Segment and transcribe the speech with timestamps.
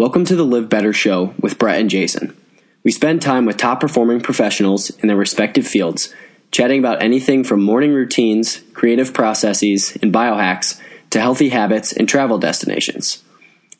[0.00, 2.34] Welcome to the Live Better Show with Bret and Jason.
[2.82, 6.14] We spend time with top performing professionals in their respective fields,
[6.50, 12.38] chatting about anything from morning routines, creative processes, and biohacks to healthy habits and travel
[12.38, 13.22] destinations.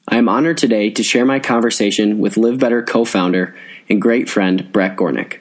[0.08, 3.56] I am honored today to share my conversation with Live Better co founder
[3.88, 5.38] and great friend Bret Gornik.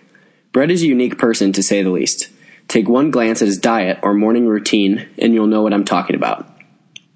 [0.53, 2.29] Bret is a unique person to say the least.
[2.69, 6.15] Take one glance at his diet or morning routine, and you'll know what I'm talking
[6.15, 6.49] about.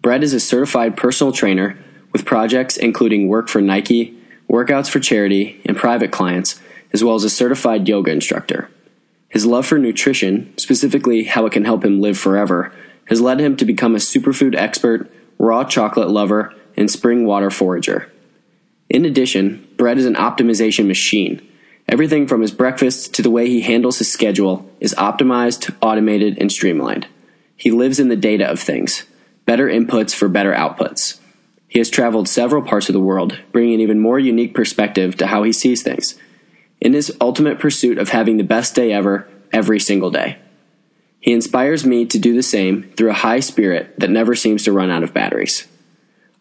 [0.02, 1.78] Bret is a certified personal trainer
[2.14, 4.18] with projects including work for Nike,
[4.50, 6.62] workouts for charity, and private clients,
[6.94, 8.70] as well as a certified yoga instructor.
[9.28, 12.72] His love for nutrition, specifically how it can help him live forever,
[13.06, 18.12] has led him to become a superfood expert, raw chocolate lover, and spring water forager.
[18.90, 21.42] In addition, Bret is an optimization machine.
[21.90, 26.52] Everything from his breakfast to the way he handles his schedule is optimized, automated, and
[26.52, 27.08] streamlined.
[27.58, 29.04] He lives in the data of things,
[29.46, 31.20] better inputs for better outputs.
[31.74, 35.26] He has traveled several parts of the world, bringing an even more unique perspective to
[35.26, 36.14] how he sees things,
[36.80, 40.38] in his ultimate pursuit of having the best day ever, every single day.
[41.20, 44.72] He inspires me to do the same through a high spirit that never seems to
[44.72, 45.68] run out of batteries.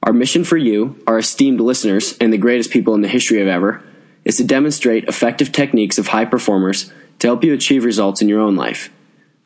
[0.02, 3.48] Our mission for you, our esteemed listeners, and the greatest people in the history of
[3.48, 3.82] ever,
[4.26, 8.40] is to demonstrate effective techniques of high performers to help you achieve results in your
[8.40, 8.90] own life.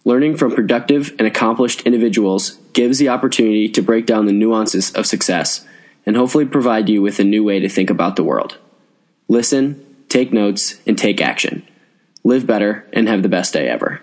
[0.04, 5.06] Learning from productive and accomplished individuals gives the opportunity to break down the nuances of
[5.06, 5.64] success
[6.06, 8.58] and hopefully provide you with a new way to think about the world.
[9.28, 11.66] Listen, take notes, and take action.
[12.24, 14.00] Live better and have the best day ever.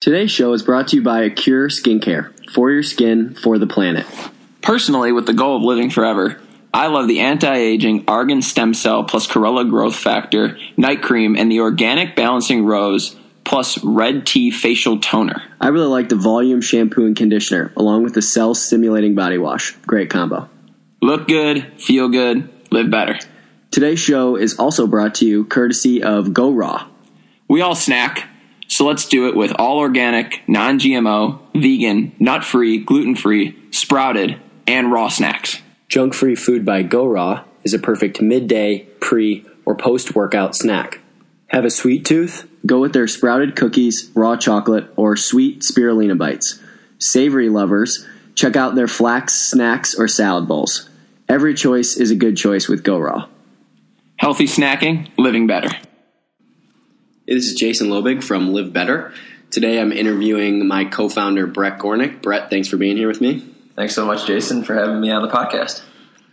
[0.00, 4.06] Today's show is brought to you by Cure Skincare for your skin, for the planet.
[4.62, 6.40] Personally, with the goal of living forever,
[6.72, 11.60] I love the anti-aging argan stem cell plus chlorella growth factor night cream and the
[11.60, 15.42] organic balancing rose plus red tea facial toner.
[15.60, 19.72] I really like the volume shampoo and conditioner along with the cell stimulating body wash.
[19.86, 20.48] Great combo.
[21.00, 23.18] Look good, feel good, live better.
[23.70, 26.88] Today's show is also brought to you courtesy of Go Raw.
[27.46, 28.28] We all snack,
[28.66, 34.40] so let's do it with all organic, non GMO, vegan, nut free, gluten free, sprouted,
[34.66, 35.62] and raw snacks.
[35.88, 41.00] Junk free food by Go Raw is a perfect midday, pre, or post workout snack.
[41.46, 42.48] Have a sweet tooth?
[42.66, 46.60] Go with their sprouted cookies, raw chocolate, or sweet spirulina bites.
[46.98, 48.04] Savory lovers,
[48.38, 50.88] check out their flax snacks or salad bowls.
[51.28, 53.28] Every choice is a good choice with Go Raw.
[54.16, 55.68] Healthy snacking, living better.
[55.68, 59.12] Hey, this is Jason Lobig from Live Better.
[59.50, 62.22] Today I'm interviewing my co founder, Bret Gornik.
[62.22, 63.40] Bret, thanks for being here with me.
[63.74, 65.82] Thanks so much, Jason, for having me on the podcast.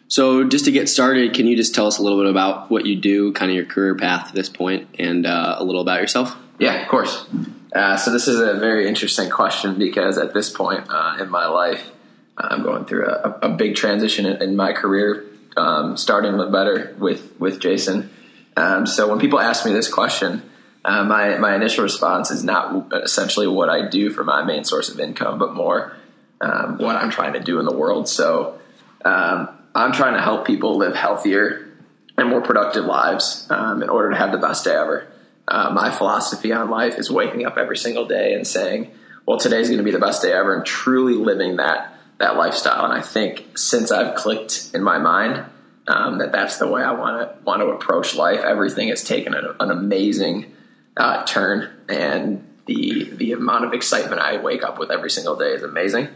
[0.07, 2.85] So, just to get started, can you just tell us a little bit about what
[2.85, 6.01] you do, kind of your career path to this point, and uh, a little about
[6.01, 6.35] yourself?
[6.59, 7.25] Yeah, of course.
[7.73, 11.47] Uh, so, this is a very interesting question because at this point uh, in my
[11.47, 11.91] life,
[12.37, 15.25] I'm going through a, a big transition in, my career,
[15.55, 18.09] um, starting with better with with Jason.
[18.57, 20.43] Um, so when people ask me this question,
[20.83, 24.89] uh, my my initial response is not essentially what I do for my main source
[24.89, 25.95] of income, but more
[26.41, 28.09] um, what I'm trying to do in the world.
[28.09, 28.59] So
[29.03, 31.69] um, I'm trying to help people live healthier
[32.17, 35.07] and more productive lives um, in order to have the best day ever.
[35.47, 38.91] Uh, my philosophy on life is waking up every single day and saying,
[39.25, 42.85] "Well, today's going to be the best day ever," and truly living that that lifestyle.
[42.85, 45.45] And I think since I've clicked in my mind
[45.87, 49.33] um, that that's the way I want to want to approach life, everything has taken
[49.33, 50.53] an, an amazing
[50.97, 55.51] uh, turn, and the the amount of excitement I wake up with every single day
[55.51, 56.07] is amazing.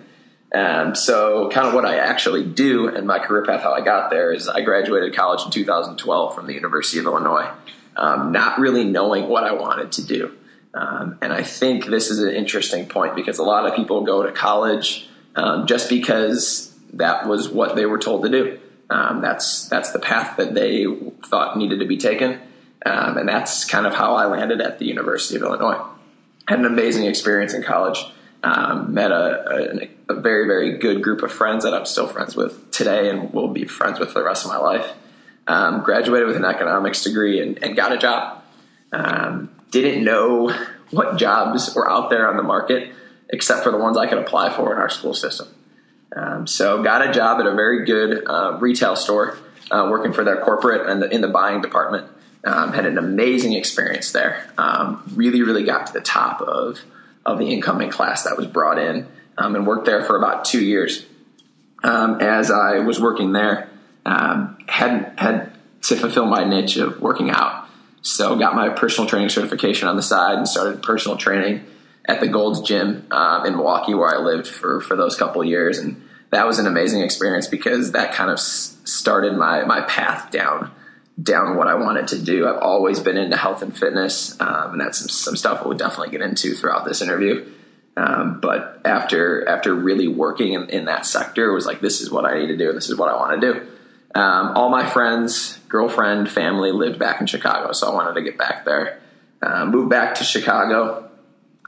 [0.53, 4.09] Um, so, kind of what I actually do and my career path, how I got
[4.09, 7.51] there is I graduated college in 2012 from the University of Illinois,
[7.95, 10.35] um, not really knowing what I wanted to do.
[10.73, 14.23] Um, and I think this is an interesting point because a lot of people go
[14.23, 18.59] to college um, just because that was what they were told to do.
[18.89, 20.85] Um, that's that's the path that they
[21.25, 22.39] thought needed to be taken,
[22.85, 25.79] um, and that's kind of how I landed at the University of Illinois.
[26.47, 28.03] Had an amazing experience in college.
[28.41, 32.37] Um, met a, a, a, very very good group of friends that I'm still friends
[32.37, 34.89] with today, and will be friends with for the rest of my life.
[35.45, 38.41] Um, graduated with an economics degree and, and got a job.
[38.91, 40.55] Um, didn't know
[40.91, 42.91] what jobs were out there on the market
[43.29, 45.47] except for the ones I could apply for in our school system.
[46.15, 49.37] Um, so got a job at a very good uh, retail store,
[49.69, 52.07] uh, working for their corporate and the, in the buying department.
[52.43, 54.49] Um, had an amazing experience there.
[54.57, 56.79] Um, really, really got to the top of
[57.25, 59.05] of the incoming class that was brought in,
[59.37, 61.05] um, and worked there for about two years.
[61.83, 63.69] Um, as I was working there,
[64.05, 65.51] um, had had
[65.83, 67.67] to fulfill my niche of working out.
[68.01, 71.65] So got my personal training certification on the side and started personal training
[72.05, 75.77] at the Gold's Gym um, in Milwaukee, where I lived for for those couple years,
[75.77, 76.01] and
[76.31, 80.71] that was an amazing experience because that kind of started my my path down
[81.21, 82.47] down what I wanted to do.
[82.47, 86.11] I've always been into health and fitness, um, and that's some, some, stuff we'll definitely
[86.11, 87.45] get into throughout this interview.
[87.97, 92.09] Um, but after after really working in, in, that sector, it was like this is
[92.09, 93.59] what I need to do, this is what I want to do.
[94.15, 98.37] Um, all my friends, girlfriend, family lived back in Chicago, so I wanted to get
[98.37, 98.99] back there.
[99.41, 101.08] Uh, moved back to Chicago.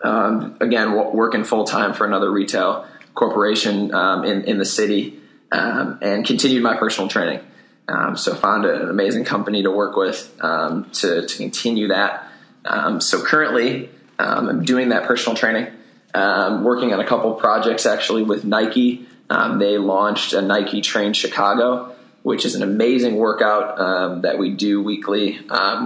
[0.04, 5.20] Um, again, working full time for another retail corporation um, in in the city,
[5.52, 7.42] um, and continued my personal training.
[7.88, 12.28] Um, so found an amazing company to work with um, to, to continue that.
[12.64, 15.68] Um, so currently, um, I'm doing that personal training,
[16.14, 19.08] um, working on a couple projects actually with Nike.
[19.30, 21.94] Um, they launched a Nike Train Chicago,
[22.24, 25.40] which is an amazing workout that we do weekly.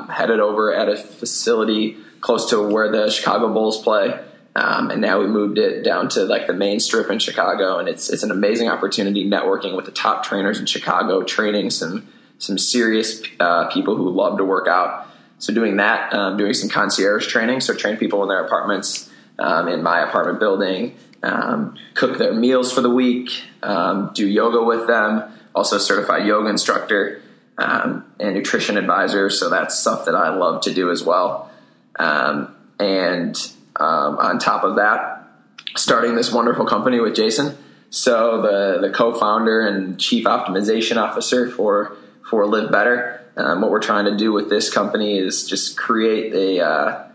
[0.09, 4.19] headed over at a facility close to where the Chicago Bulls play.
[4.55, 7.87] Um, and now we moved it down to like the main strip in Chicago, and
[7.87, 12.07] it's it's an amazing opportunity networking with the top trainers in Chicago, training some
[12.39, 15.07] some serious uh, people who love to work out.
[15.37, 19.07] So doing that, um, doing some concierge training, so train people in their apartments,
[19.37, 23.29] um, in my apartment building, um, cook their meals for the week,
[23.61, 27.21] um, do yoga with them, also certified yoga instructor
[27.59, 29.29] um, and nutrition advisor.
[29.29, 31.51] So that's stuff that I love to do as well.
[31.99, 33.35] And
[33.77, 35.27] um, on top of that,
[35.75, 37.57] starting this wonderful company with Jason.
[37.89, 41.95] So the the co-founder and chief optimization officer for
[42.29, 43.21] for Live Better.
[43.37, 47.07] Um, what we're trying to do with this company is just create a uh,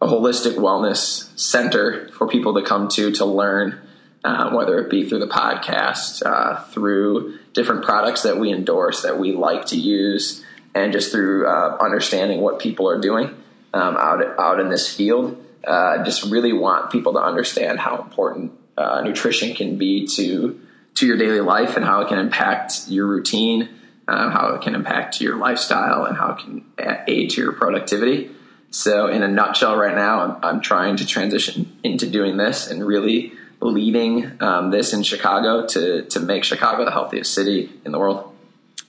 [0.00, 3.80] a holistic wellness center for people to come to to learn,
[4.24, 9.18] uh, whether it be through the podcast, uh, through different products that we endorse that
[9.18, 10.44] we like to use,
[10.74, 13.34] and just through uh, understanding what people are doing
[13.74, 18.52] um, out out in this field uh, just really want people to understand how important
[18.76, 20.60] uh, nutrition can be to
[20.94, 23.68] to your daily life and how it can impact your routine,
[24.06, 26.64] uh, how it can impact your lifestyle, and how it can
[27.08, 28.30] aid to your productivity.
[28.70, 32.84] So, in a nutshell, right now, I'm, I'm trying to transition into doing this and
[32.84, 37.98] really leading um, this in Chicago to to make Chicago the healthiest city in the
[37.98, 38.33] world.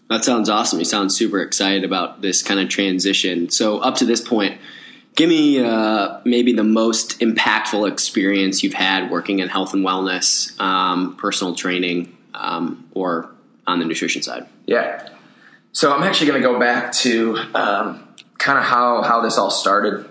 [0.10, 0.80] That sounds awesome.
[0.80, 3.50] You sound super excited about this kind of transition.
[3.50, 4.60] So, up to this point,
[5.16, 10.60] Give me uh, maybe the most impactful experience you've had working in health and wellness,
[10.60, 13.31] um, personal training, um, or
[13.66, 14.46] on the nutrition side.
[14.66, 15.07] Yeah.
[15.72, 18.07] So I'm actually going to go back to um,
[18.38, 20.06] kind of how how this all started,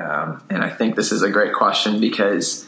[0.00, 2.66] um, and I think this is a great question because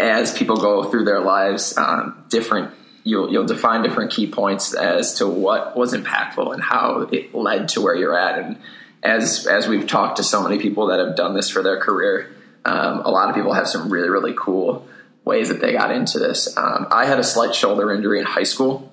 [0.00, 2.74] as people go through their lives, um, different
[3.06, 7.68] you'll you'll define different key points as to what was impactful and how it led
[7.68, 8.58] to where you're at and
[9.06, 12.34] as as we've talked to so many people that have done this for their career,
[12.64, 14.86] um, a lot of people have some really really cool
[15.24, 16.56] ways that they got into this.
[16.56, 18.92] Um, I had a slight shoulder injury in high school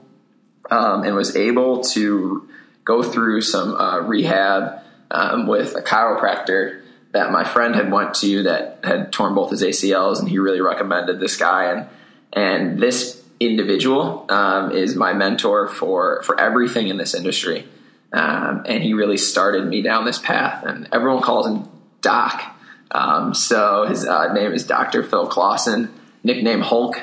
[0.71, 2.48] um, and was able to
[2.86, 4.81] go through some uh, rehab
[5.12, 6.81] um, with a chiropractor
[7.12, 10.62] that my friend had went to that had torn both his ACLs, and he really
[10.62, 11.88] recommended this guy and
[12.33, 17.68] and this individual um, is my mentor for for everything in this industry.
[18.12, 20.63] Um, and he really started me down this path.
[20.63, 21.68] And everyone calls him
[22.01, 22.44] Doc.
[22.91, 25.01] Um, so his uh, name is Dr.
[25.03, 25.91] Phil Clausen,
[26.24, 26.95] nickname Hulk.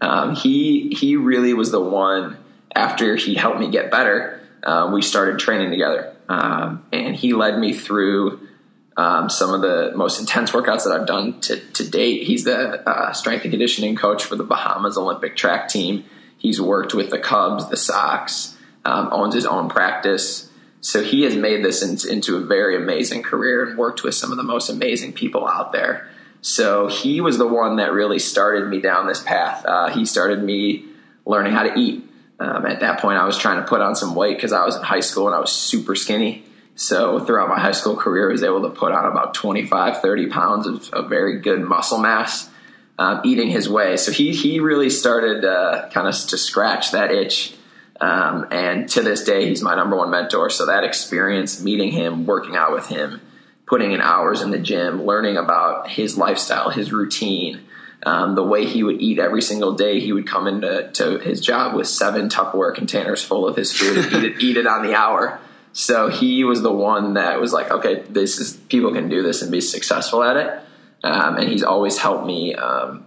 [0.00, 2.38] Um, he he really was the one.
[2.74, 7.56] After he helped me get better, uh, we started training together, um, and he led
[7.56, 8.48] me through
[8.96, 12.24] um, some of the most intense workouts that I've done to, to date.
[12.24, 16.04] He's the uh, strength and conditioning coach for the Bahamas Olympic track team.
[16.38, 20.50] He's worked with the Cubs, the Sox, um, owns his own practice.
[20.80, 24.36] So he has made this into a very amazing career and worked with some of
[24.36, 26.08] the most amazing people out there.
[26.42, 29.64] So he was the one that really started me down this path.
[29.64, 30.84] Uh, he started me
[31.24, 32.04] learning how to eat.
[32.38, 34.76] Um, at that point, I was trying to put on some weight because I was
[34.76, 36.44] in high school and I was super skinny.
[36.76, 40.26] So throughout my high school career, I was able to put on about 25, 30
[40.28, 42.50] pounds of, of very good muscle mass
[42.98, 43.96] um, eating his way.
[43.96, 47.54] So he, he really started uh, kind of to scratch that itch
[48.00, 50.50] um, and to this day, he's my number one mentor.
[50.50, 53.20] So that experience, meeting him, working out with him,
[53.66, 57.60] putting in hours in the gym, learning about his lifestyle, his routine,
[58.04, 60.00] um, the way he would eat every single day.
[60.00, 63.96] He would come into to his job with seven Tupperware containers full of his food
[63.96, 65.40] and eat, it, eat it on the hour.
[65.74, 69.42] So he was the one that was like, okay, this is people can do this
[69.42, 70.60] and be successful at it.
[71.02, 73.04] Um, and he's always helped me um,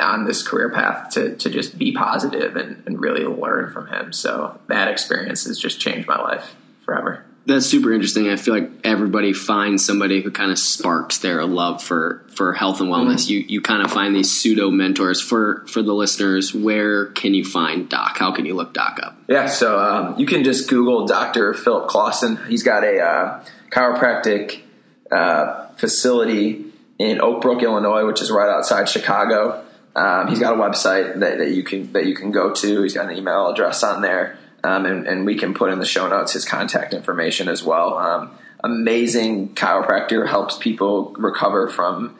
[0.00, 4.12] on this career path to, to just be positive and, and really learn from him.
[4.12, 7.24] So that experience has just changed my life forever.
[7.44, 8.28] That's super interesting.
[8.28, 12.80] I feel like everybody finds somebody who kind of sparks their love for, for health
[12.80, 13.26] and wellness.
[13.26, 13.32] Mm-hmm.
[13.32, 16.54] You you kind of find these pseudo mentors for for the listeners.
[16.54, 18.16] Where can you find Doc?
[18.18, 19.16] How can you look Doc up?
[19.28, 21.52] Yeah, so um, you can just Google Dr.
[21.52, 22.38] Philip Clausen.
[22.48, 24.60] He's got a uh, chiropractic
[25.10, 26.66] uh, facility
[26.98, 29.64] in Oak Brook, Illinois, which is right outside Chicago.
[29.94, 32.82] Um, he's got a website that, that you can that you can go to.
[32.82, 35.86] He's got an email address on there, um, and, and, we can put in the
[35.86, 37.98] show notes his contact information as well.
[37.98, 38.30] Um,
[38.62, 42.16] amazing chiropractor helps people recover from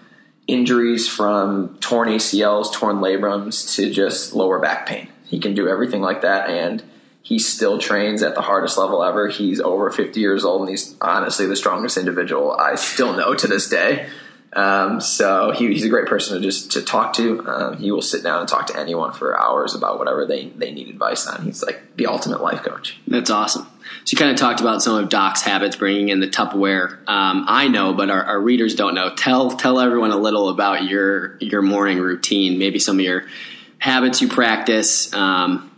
[0.46, 5.08] injuries, from torn ACLs, torn labrums, to just lower back pain.
[5.26, 6.82] He can do everything like that, and
[7.22, 9.28] he still trains at the hardest level ever.
[9.28, 13.46] He's over 50 years old, and he's honestly the strongest individual I still know to
[13.46, 14.08] this day.
[14.54, 17.46] Um, so he, he's a great person to just to talk to.
[17.48, 20.72] Um, he will sit down and talk to anyone for hours about whatever they, they
[20.72, 21.44] need advice on.
[21.44, 22.98] He's like the ultimate life coach.
[23.06, 23.66] That's awesome.
[24.04, 26.98] So you kind of talked about some of Doc's habits, bringing in the Tupperware.
[27.08, 29.14] Um, I know, but our, our, readers don't know.
[29.14, 32.58] Tell tell everyone a little about your your morning routine.
[32.58, 33.26] Maybe some of your
[33.78, 35.70] habits you practice, um,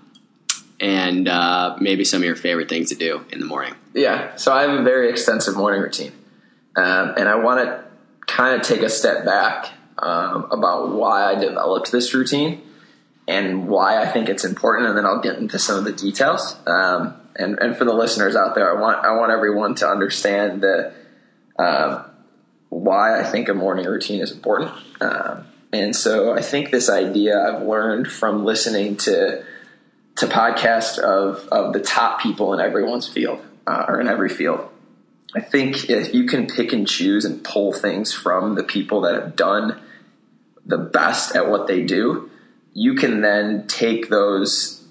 [0.81, 3.75] and uh, maybe some of your favorite things to do in the morning.
[3.93, 4.37] Yeah.
[4.37, 6.13] So I have a very extensive morning routine,
[6.77, 7.84] um, and I want to
[8.27, 12.63] kind of take a step back um, about why I developed this routine
[13.27, 16.57] and why I think it's important, and then I'll get into some of the details.
[16.67, 20.63] Um, and, and for the listeners out there, I want I want everyone to understand
[20.63, 20.93] the
[21.59, 22.05] um,
[22.69, 24.73] why I think a morning routine is important.
[25.01, 29.45] Um, and so I think this idea I've learned from listening to
[30.17, 34.69] to podcasts of of the top people in everyone's field uh, or in every field.
[35.35, 39.15] I think if you can pick and choose and pull things from the people that
[39.15, 39.81] have done
[40.65, 42.31] the best at what they do,
[42.73, 44.85] you can then take those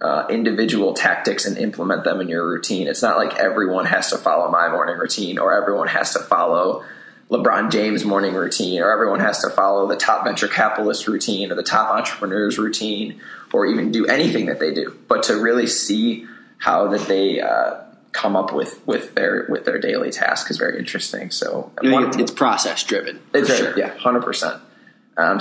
[0.00, 2.86] uh, individual tactics and implement them in your routine.
[2.86, 6.84] It's not like everyone has to follow my morning routine or everyone has to follow
[7.30, 11.54] LeBron James morning routine or everyone has to follow the top venture capitalist routine or
[11.54, 13.20] the top entrepreneurs routine
[13.52, 16.26] or even do anything that they do, but to really see
[16.58, 17.82] how that they uh,
[18.16, 21.30] come up with with their with their daily task is very interesting.
[21.30, 23.20] So one, it's process driven.
[23.34, 23.78] It's sure.
[23.78, 24.62] yeah, hundred um, percent.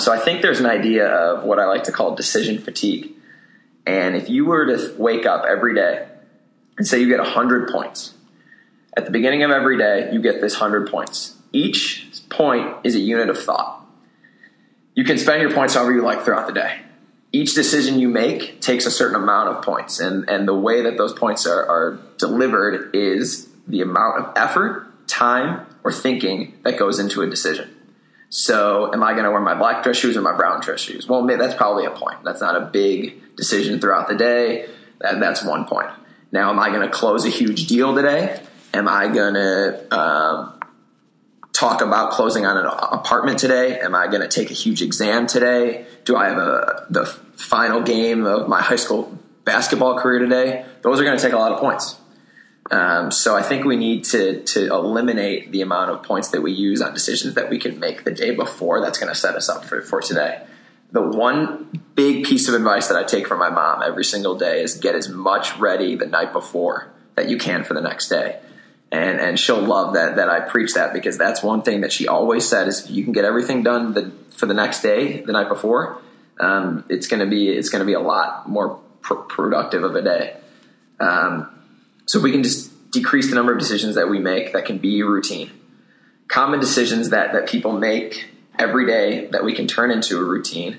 [0.01, 3.11] So I think there's an idea of what I like to call decision fatigue.
[3.85, 6.07] And if you were to wake up every day
[6.77, 8.13] and say you get 100 points,
[8.97, 11.35] at the beginning of every day, you get this 100 points.
[11.51, 13.85] Each point is a unit of thought.
[14.95, 16.79] You can spend your points however you like throughout the day
[17.35, 20.97] each decision you make takes a certain amount of points, and and the way that
[20.97, 26.97] those points are, are delivered is the amount of effort, time, or thinking that goes
[26.99, 27.69] into a decision.
[28.29, 31.07] So, am I going to wear my black dress shoes or my brown dress shoes?
[31.07, 32.23] Well, that's probably a point.
[32.23, 34.67] That's not a big decision throughout the day.
[34.99, 35.89] That, that's one point.
[36.31, 38.41] Now, am I going to close a huge deal today?
[38.73, 40.59] Am I going to um,
[41.55, 43.79] talk about closing on an apartment today?
[43.79, 45.85] Am I going to take a huge exam today?
[46.03, 50.65] Do I have a the final game of my high school basketball career today?
[50.81, 51.97] Those are going to take a lot of points.
[52.71, 56.51] Um, so I think we need to to eliminate the amount of points that we
[56.51, 58.81] use on decisions that we can make the day before.
[58.81, 60.45] That's going to set us up for, for today.
[60.91, 64.61] The one big piece of advice that I take from my mom every single day
[64.61, 68.39] is get as much ready the night before that you can for the next day
[68.91, 72.07] and and she'll love that that I preach that because that's one thing that she
[72.07, 75.49] always said is you can get everything done the, for the next day the night
[75.49, 76.01] before
[76.39, 80.37] um, it's to be it's to be a lot more pr- productive of a day.
[80.99, 81.49] Um,
[82.05, 85.01] so we can just decrease the number of decisions that we make that can be
[85.03, 85.51] routine.
[86.27, 90.77] Common decisions that that people make every day that we can turn into a routine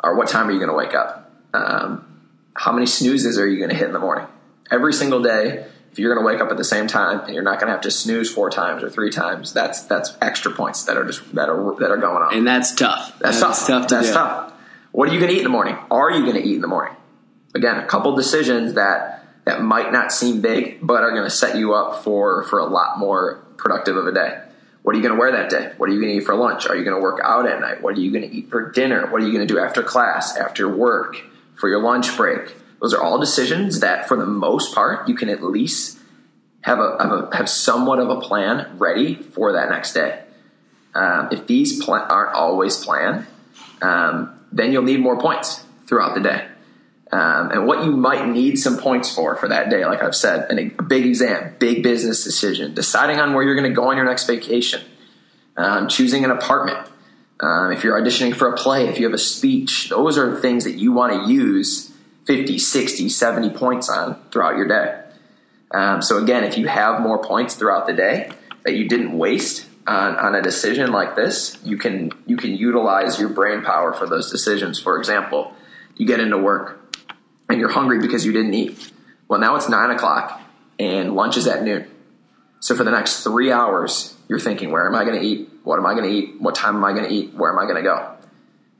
[0.00, 1.32] are what time are you going to wake up?
[1.54, 2.20] Um,
[2.54, 4.26] how many snoozes are you going to hit in the morning?
[4.70, 7.42] Every single day if you're going to wake up at the same time and you're
[7.42, 10.84] not going to have to snooze four times or three times, that's that's extra points
[10.84, 12.34] that are just that are that are going on.
[12.34, 13.18] And that's tough.
[13.18, 13.66] That's, that's tough.
[13.66, 14.14] tough that's do.
[14.14, 14.52] tough.
[14.92, 15.76] What are you going to eat in the morning?
[15.90, 16.96] Are you going to eat in the morning?
[17.54, 21.56] Again, a couple decisions that that might not seem big, but are going to set
[21.56, 24.40] you up for for a lot more productive of a day.
[24.82, 25.72] What are you going to wear that day?
[25.76, 26.66] What are you going to eat for lunch?
[26.66, 27.82] Are you going to work out at night?
[27.82, 29.06] What are you going to eat for dinner?
[29.10, 31.16] What are you going to do after class, after work,
[31.54, 32.56] for your lunch break?
[32.82, 36.00] Those are all decisions that, for the most part, you can at least
[36.62, 40.24] have a have, a, have somewhat of a plan ready for that next day.
[40.92, 43.26] Um, if these pl- aren't always planned,
[43.80, 46.48] um, then you'll need more points throughout the day.
[47.12, 50.50] Um, and what you might need some points for for that day, like I've said,
[50.50, 54.06] a big exam, big business decision, deciding on where you're going to go on your
[54.06, 54.82] next vacation,
[55.56, 56.88] um, choosing an apartment,
[57.38, 60.64] um, if you're auditioning for a play, if you have a speech, those are things
[60.64, 61.91] that you want to use
[62.26, 65.02] 50, 60, 70 points on throughout your day.
[65.72, 68.30] Um, so again, if you have more points throughout the day
[68.64, 73.18] that you didn't waste on, on a decision like this, you can you can utilize
[73.18, 74.78] your brain power for those decisions.
[74.78, 75.54] For example,
[75.96, 76.94] you get into work
[77.48, 78.92] and you're hungry because you didn't eat.
[79.28, 80.40] Well, now it's nine o'clock
[80.78, 81.88] and lunch is at noon.
[82.60, 85.48] So for the next three hours, you're thinking, where am I going to eat?
[85.64, 86.40] What am I going to eat?
[86.40, 87.34] What time am I going to eat?
[87.34, 88.14] Where am I going to go?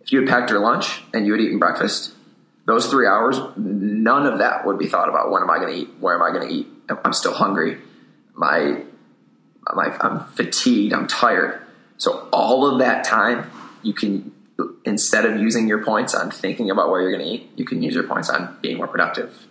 [0.03, 2.12] If you had packed your lunch and you had eaten breakfast,
[2.65, 5.31] those three hours, none of that would be thought about.
[5.31, 5.91] When am I going to eat?
[6.01, 6.67] Where am I going to eat?
[7.05, 7.79] I'm still hungry.
[8.35, 8.83] My,
[9.73, 10.93] my, I'm fatigued.
[10.93, 11.61] I'm tired.
[11.99, 13.51] So all of that time,
[13.83, 14.33] you can
[14.85, 17.83] instead of using your points on thinking about where you're going to eat, you can
[17.83, 19.47] use your points on being more productive,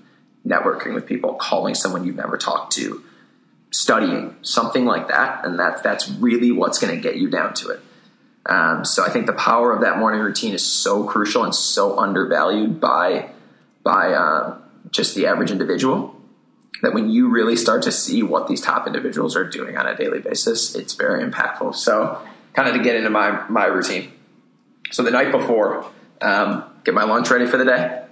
[0.46, 3.03] networking with people, calling someone you've never talked to,
[3.72, 5.46] studying, something like that.
[5.46, 7.80] And that, that's really what's going to get you down to it.
[8.45, 12.00] Um, so I think the power of that morning routine is so crucial and so
[12.00, 13.29] undervalued by
[13.83, 14.57] by uh,
[14.89, 16.15] just the average individual
[16.81, 19.95] that when you really start to see what these top individuals are doing on a
[19.95, 21.75] daily basis, it's very impactful.
[21.75, 22.19] So,
[22.53, 24.12] kind of to get into my my routine.
[24.91, 25.86] So the night before,
[26.21, 28.03] um, get my lunch ready for the day.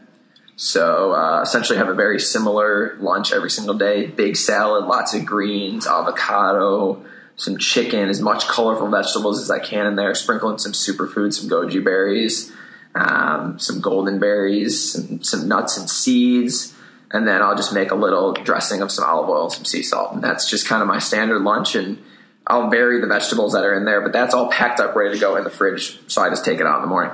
[0.56, 5.26] So uh, essentially, have a very similar lunch every single day: big salad, lots of
[5.26, 7.04] greens, avocado,
[7.40, 11.36] some chicken, as much colorful vegetables as I can in there, sprinkle in some superfoods,
[11.36, 12.52] some goji berries,
[12.94, 16.76] um, some golden berries, some, some nuts and seeds,
[17.12, 20.14] and then I'll just make a little dressing of some olive oil, some sea salt,
[20.14, 21.76] and that's just kind of my standard lunch.
[21.76, 22.04] And
[22.46, 25.22] I'll vary the vegetables that are in there, but that's all packed up, ready to
[25.22, 25.98] go in the fridge.
[26.08, 27.14] So I just take it out in the morning.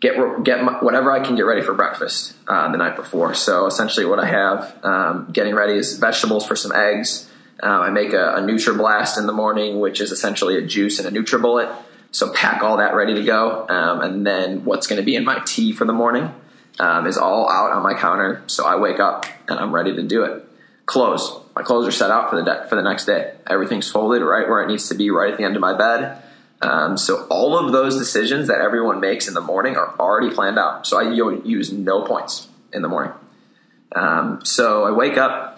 [0.00, 3.32] Get get my, whatever I can get ready for breakfast uh, the night before.
[3.32, 7.90] So essentially, what I have um, getting ready is vegetables for some eggs um, I
[7.90, 11.74] make a, a NutriBlast in the morning, which is essentially a juice and a NutriBullet.
[12.12, 15.24] So pack all that ready to go, um, and then what's going to be in
[15.24, 16.32] my tea for the morning
[16.78, 18.42] um, is all out on my counter.
[18.46, 20.44] So I wake up and I'm ready to do it.
[20.86, 23.34] Clothes, my clothes are set out for the de- for the next day.
[23.46, 26.22] Everything's folded right where it needs to be, right at the end of my bed.
[26.62, 30.58] Um, so all of those decisions that everyone makes in the morning are already planned
[30.58, 30.86] out.
[30.86, 33.12] So I use no points in the morning.
[33.94, 35.55] Um, so I wake up,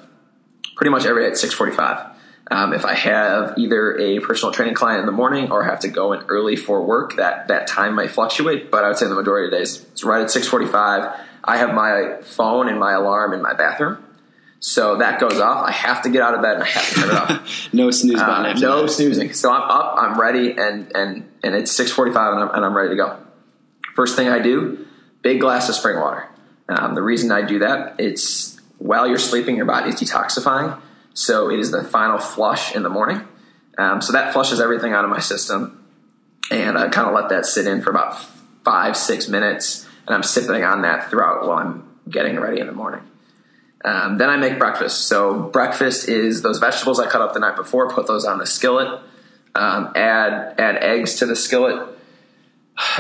[0.78, 2.16] pretty much every day at 645.
[2.50, 5.88] Um, if I have either a personal training client in the morning or have to
[5.88, 9.14] go in early for work, that, that time might fluctuate, but I would say the
[9.14, 11.26] majority of days it's right at 645.
[11.44, 14.02] I have my phone and my alarm in my bathroom.
[14.60, 15.64] So that goes off.
[15.66, 17.68] I have to get out of bed and I have to turn it off.
[17.74, 18.46] no snooze button.
[18.46, 18.88] Uh, no that.
[18.88, 19.32] snoozing.
[19.32, 22.90] So I'm up, I'm ready, and and and it's 6:45, and I'm, and I'm ready
[22.90, 23.18] to go.
[23.94, 24.84] First thing I do,
[25.22, 26.28] big glass of spring water.
[26.68, 30.80] Um, the reason I do that, it's while you're sleeping, your body is detoxifying.
[31.14, 33.26] So it is the final flush in the morning.
[33.76, 35.84] Um, so that flushes everything out of my system.
[36.50, 38.20] And I kind of let that sit in for about
[38.64, 39.86] five, six minutes.
[40.06, 43.02] And I'm sipping on that throughout while I'm getting ready in the morning.
[43.84, 45.08] Um, then I make breakfast.
[45.08, 48.46] So breakfast is those vegetables I cut up the night before, put those on the
[48.46, 49.00] skillet,
[49.54, 51.88] um, add add eggs to the skillet.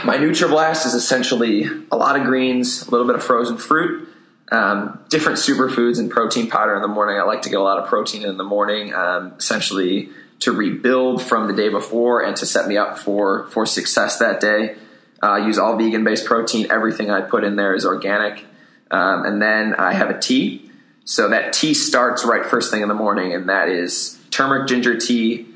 [0.04, 4.08] My NutriBlast is essentially a lot of greens, a little bit of frozen fruit,
[4.50, 7.18] um, different superfoods and protein powder in the morning.
[7.18, 11.22] I like to get a lot of protein in the morning, um, essentially to rebuild
[11.22, 14.76] from the day before and to set me up for for success that day.
[15.22, 16.70] Uh, I use all vegan based protein.
[16.70, 18.44] Everything I put in there is organic,
[18.90, 20.70] um, and then I have a tea.
[21.04, 24.96] So that tea starts right first thing in the morning, and that is turmeric ginger
[24.98, 25.46] tea,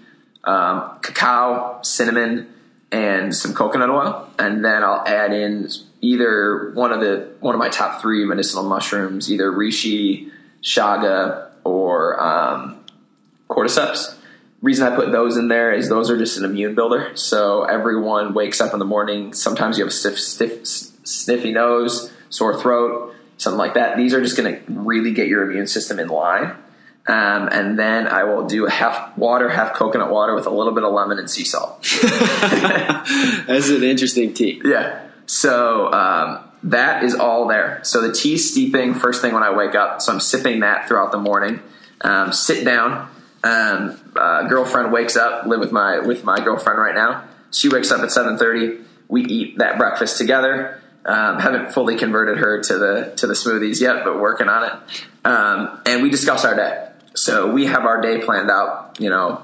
[0.44, 2.52] um, cacao, cinnamon,
[2.90, 5.68] and some coconut oil, and then I'll add in
[6.02, 10.30] either one of the one of my top three medicinal mushrooms, either reishi,
[10.62, 12.84] chaga, or um,
[13.48, 14.16] cordyceps.
[14.60, 17.16] Reason I put those in there is those are just an immune builder.
[17.16, 19.32] So everyone wakes up in the morning.
[19.32, 23.96] Sometimes you have a stiff, stiff, sniffy nose, sore throat, something like that.
[23.96, 26.56] These are just going to really get your immune system in line.
[27.08, 30.72] Um, and then I will do a half water, half coconut water with a little
[30.72, 31.82] bit of lemon and sea salt.
[32.02, 34.62] That's an interesting tea.
[34.64, 35.08] Yeah.
[35.32, 37.80] So um, that is all there.
[37.84, 40.02] So the tea steeping first thing when I wake up.
[40.02, 41.62] So I'm sipping that throughout the morning.
[42.02, 43.08] Um, sit down.
[43.42, 45.46] Um, uh, girlfriend wakes up.
[45.46, 47.24] Live with my with my girlfriend right now.
[47.50, 48.84] She wakes up at 7:30.
[49.08, 50.82] We eat that breakfast together.
[51.06, 54.72] Um, haven't fully converted her to the to the smoothies yet, but working on it.
[55.24, 56.90] Um, and we discuss our day.
[57.14, 58.98] So we have our day planned out.
[59.00, 59.42] You know,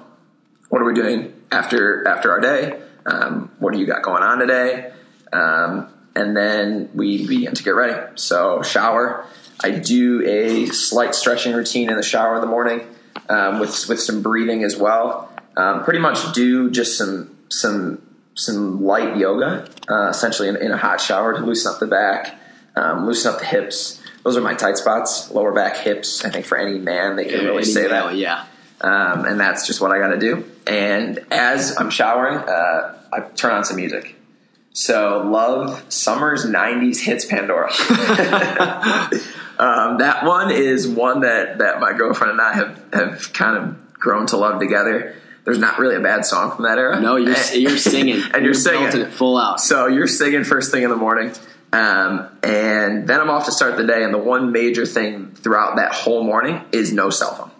[0.68, 2.78] what are we doing after after our day?
[3.06, 4.92] Um, what do you got going on today?
[5.32, 7.94] Um, and then we begin to get ready.
[8.16, 9.24] So shower.
[9.60, 12.86] I do a slight stretching routine in the shower in the morning
[13.28, 15.32] um, with with some breathing as well.
[15.56, 18.02] Um, pretty much do just some some
[18.34, 22.38] some light yoga, uh, essentially in, in, a hot shower to loosen up the back,
[22.76, 26.22] um, loosen up the hips, those are my tight spots, lower back, hips.
[26.22, 28.16] I think for any man, they can really say male, that.
[28.16, 28.44] Yeah.
[28.80, 30.44] Um, and that's just what I got to do.
[30.66, 34.16] And as I'm showering, uh, I turn on some music.
[34.72, 37.70] So love Summer's '90s hits Pandora.
[39.58, 43.94] um, that one is one that that my girlfriend and I have have kind of
[43.94, 45.14] grown to love together.
[45.44, 47.00] There's not really a bad song from that era.
[47.00, 49.60] No, you're And- you're singing and you're, singing it full out.
[49.60, 51.32] so you're singing first thing in the morning.
[51.72, 54.02] Um, and then I'm off to start the day.
[54.02, 57.50] And the one major thing throughout that whole morning is no cell phone.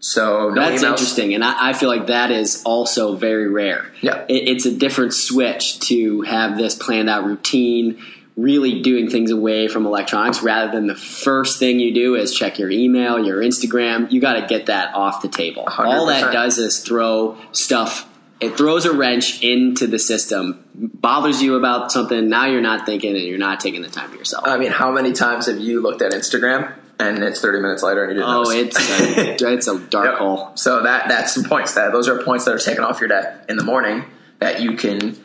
[0.00, 0.90] So no That's emails.
[0.90, 3.90] interesting, and I, I feel like that is also very rare.
[4.00, 4.24] Yeah.
[4.28, 8.00] It, it's a different switch to have this planned out routine,
[8.36, 12.60] really doing things away from electronics rather than the first thing you do is check
[12.60, 14.10] your email, your Instagram.
[14.12, 15.64] You got to get that off the table.
[15.66, 18.08] All that does is throw stuff.
[18.40, 22.28] It throws a wrench into the system, bothers you about something.
[22.28, 24.46] Now you're not thinking, and you're not taking the time for yourself.
[24.46, 28.04] I mean, how many times have you looked at Instagram and it's 30 minutes later
[28.04, 28.76] and you didn't oh, notice?
[28.76, 30.18] it's a, it's a dark Yep.
[30.18, 30.52] hole.
[30.56, 33.34] So that that's some points that those are points that are taken off your day
[33.48, 34.04] in the morning
[34.40, 35.16] that you can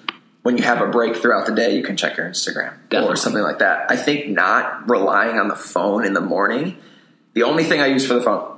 [0.43, 3.13] when you have a break throughout the day you can check your Instagram Definitely.
[3.13, 3.89] or something like that.
[3.91, 6.77] I think not relying on the phone in the morning.
[7.33, 8.57] The only thing I use for the phone,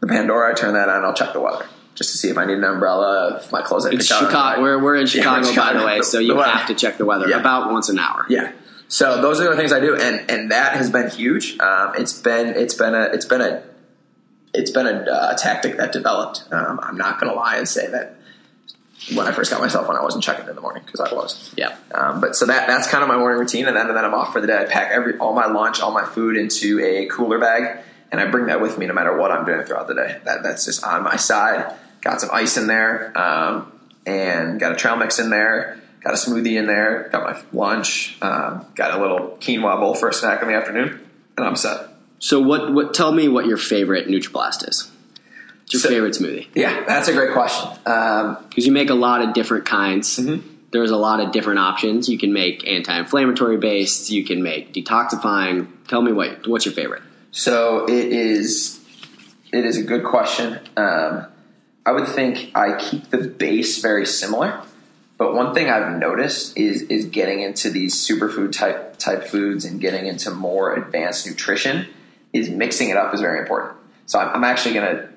[0.00, 1.66] the Pandora, I turn that on, I'll check the weather.
[1.94, 4.22] Just to see if I need an umbrella, if my clothes I It's picked out
[4.24, 4.62] are Chicago.
[4.62, 5.78] We're, we're in Yeah, we're in Chicago, by Chicago.
[5.80, 7.38] the way, so you The have to check the weather Yeah.
[7.40, 8.26] about once an hour.
[8.28, 8.52] Yeah.
[8.88, 11.58] So those are the things I do, and and that has been huge.
[11.58, 13.62] Um, it's been it's been a it's been a
[14.54, 16.44] it's been a uh, tactic that developed.
[16.50, 18.16] Um, I'm not going to lie and say that
[19.14, 21.00] when I first got my cell phone, I wasn't checking it in the morning because
[21.00, 21.52] I was.
[21.56, 21.76] Yeah.
[21.92, 24.14] Um, but so that that's kind of my morning routine, and then and then I'm
[24.14, 24.56] off for the day.
[24.56, 28.26] I pack every all my lunch, all my food into a cooler bag, and I
[28.26, 30.20] bring that with me no matter what I'm doing throughout the day.
[30.24, 31.74] That that's just on my side.
[32.00, 33.72] Got some ice in there, um,
[34.06, 35.80] and got a trail mix in there.
[36.06, 37.08] Got a smoothie in there.
[37.10, 38.16] Got my lunch.
[38.22, 41.00] Um, got a little quinoa bowl for a snack in the afternoon,
[41.36, 41.88] and I'm set.
[42.20, 42.72] So what?
[42.72, 42.94] What?
[42.94, 44.88] Tell me what your favorite NutriBlast is.
[45.62, 46.46] What's your So- favorite smoothie?
[46.54, 47.70] Yeah, that's a great question.
[47.86, 50.16] Um, Because you make a lot of different kinds.
[50.20, 50.46] Mm-hmm.
[50.70, 52.08] There's a lot of different options.
[52.08, 54.08] You can make anti-inflammatory based.
[54.10, 55.66] You can make detoxifying.
[55.88, 56.46] Tell me what.
[56.46, 57.02] What's your favorite?
[57.32, 58.78] So it is.
[59.52, 60.60] It is a good question.
[60.76, 61.26] Um,
[61.84, 64.60] I would think I keep the base very similar,
[65.18, 69.80] but one thing I've noticed is is getting into these superfood type type foods and
[69.80, 71.86] getting into more advanced nutrition
[72.32, 73.76] is mixing it up is very important.
[74.06, 75.08] So I'm, I'm actually going to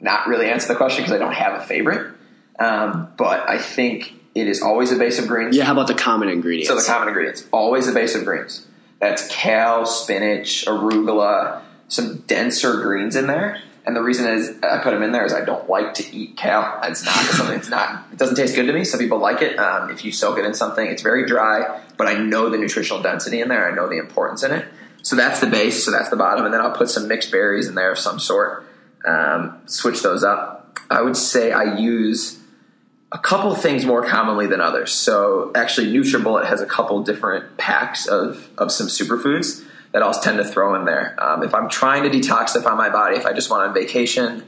[0.00, 2.14] not really answer the question because I don't have a favorite,
[2.58, 5.56] um, but I think it is always a base of greens.
[5.56, 5.64] Yeah.
[5.64, 6.68] How about the common ingredients?
[6.68, 8.66] So the common ingredients, always a base of greens.
[8.98, 13.62] That's kale, spinach, arugula, some denser greens in there.
[13.86, 16.36] And the reason is I put them in there is I don't like to eat
[16.36, 16.80] kale.
[16.82, 17.56] It's not something.
[17.56, 18.04] It's not.
[18.12, 18.84] It doesn't taste good to me.
[18.84, 19.56] Some people like it.
[19.58, 21.80] Um, if you soak it in something, it's very dry.
[21.96, 23.70] But I know the nutritional density in there.
[23.70, 24.66] I know the importance in it.
[25.02, 25.84] So that's the base.
[25.84, 28.18] So that's the bottom, and then I'll put some mixed berries in there of some
[28.18, 28.66] sort.
[29.04, 30.80] Um, switch those up.
[30.90, 32.40] I would say I use
[33.12, 34.92] a couple things more commonly than others.
[34.92, 39.64] So actually, NutriBullet has a couple different packs of of some superfoods
[39.96, 41.16] that I'll tend to throw in there.
[41.18, 44.44] Um, if I'm trying to detoxify my body, if I just want on vacation,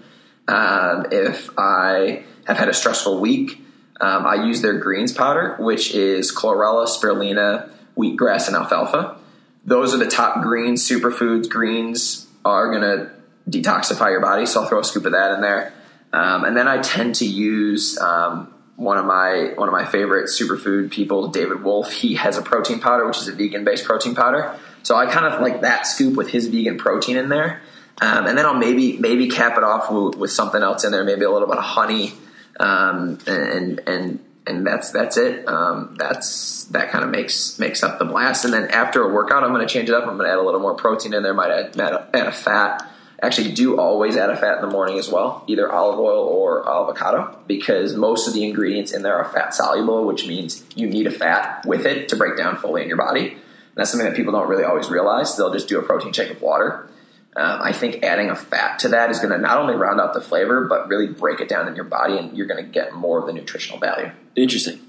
[0.47, 3.59] um, if I have had a stressful week,
[3.99, 9.17] um, I use their greens powder, which is chlorella, spirulina, wheatgrass, and alfalfa.
[9.65, 11.49] Those are the top green superfoods.
[11.49, 13.11] Greens are going to
[13.49, 15.73] detoxify your body, so I'll throw a scoop of that in there.
[16.13, 20.27] Um, and then I tend to use um, one of my one of my favorite
[20.27, 21.91] superfood people, David Wolfe.
[21.91, 24.55] He has a protein powder, which is a vegan based protein powder.
[24.83, 27.61] So I kind of like that scoop with his vegan protein in there,
[28.01, 31.05] um, and then I'll maybe maybe cap it off with, with something else in there,
[31.05, 32.15] maybe a little bit of honey,
[32.61, 35.47] um, and and and that's that's it.
[35.47, 38.45] Um, that's that kind of makes makes up the blast.
[38.45, 40.07] And then after a workout, I'm going to change it up.
[40.07, 41.35] I'm going to add a little more protein in there.
[41.35, 42.91] Might add, add, a, add a fat.
[43.21, 46.61] Actually, do always add a fat in the morning as well, either olive oil or
[46.69, 51.05] avocado, because most of the ingredients in there are fat soluble, which means you need
[51.09, 53.37] a fat with it to break down fully in your body.
[53.79, 55.37] That's something that people don't really always realize.
[55.37, 56.91] They'll just do a protein shake with water.
[57.37, 60.15] Um, I think adding a fat to that is going to not only round out
[60.15, 62.93] the flavor, but really break it down in your body, and you're going to get
[62.93, 64.11] more of the nutritional value.
[64.35, 64.81] Interesting.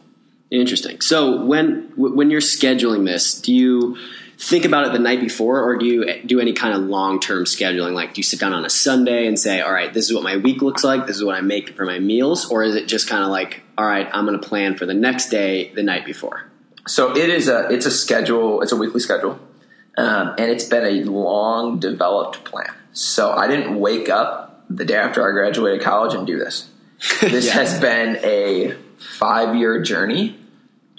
[0.50, 1.02] Interesting.
[1.02, 3.96] So when when you're scheduling this, do you
[4.40, 7.44] think about it the night before, or do you do any kind of long term
[7.44, 7.94] scheduling?
[7.94, 10.24] Like, do you sit down on a Sunday and say, "All right, this is what
[10.24, 11.06] my week looks like.
[11.06, 13.62] This is what I make for my meals," or is it just kind of like,
[13.78, 16.49] "All right, I'm going to plan for the next day the night before"?
[16.90, 18.62] So it is a it's a schedule.
[18.62, 19.40] It's a weekly schedule,
[19.98, 22.74] um, and it's been a long developed plan.
[22.94, 26.68] So I didn't wake up the day after I graduated college and do this.
[27.22, 27.54] This Yeah.
[27.54, 30.38] has been a five year journey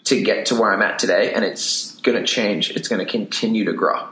[0.04, 2.70] to get to where I'm at today, and it's going to change.
[2.70, 4.06] It's going to continue to grow.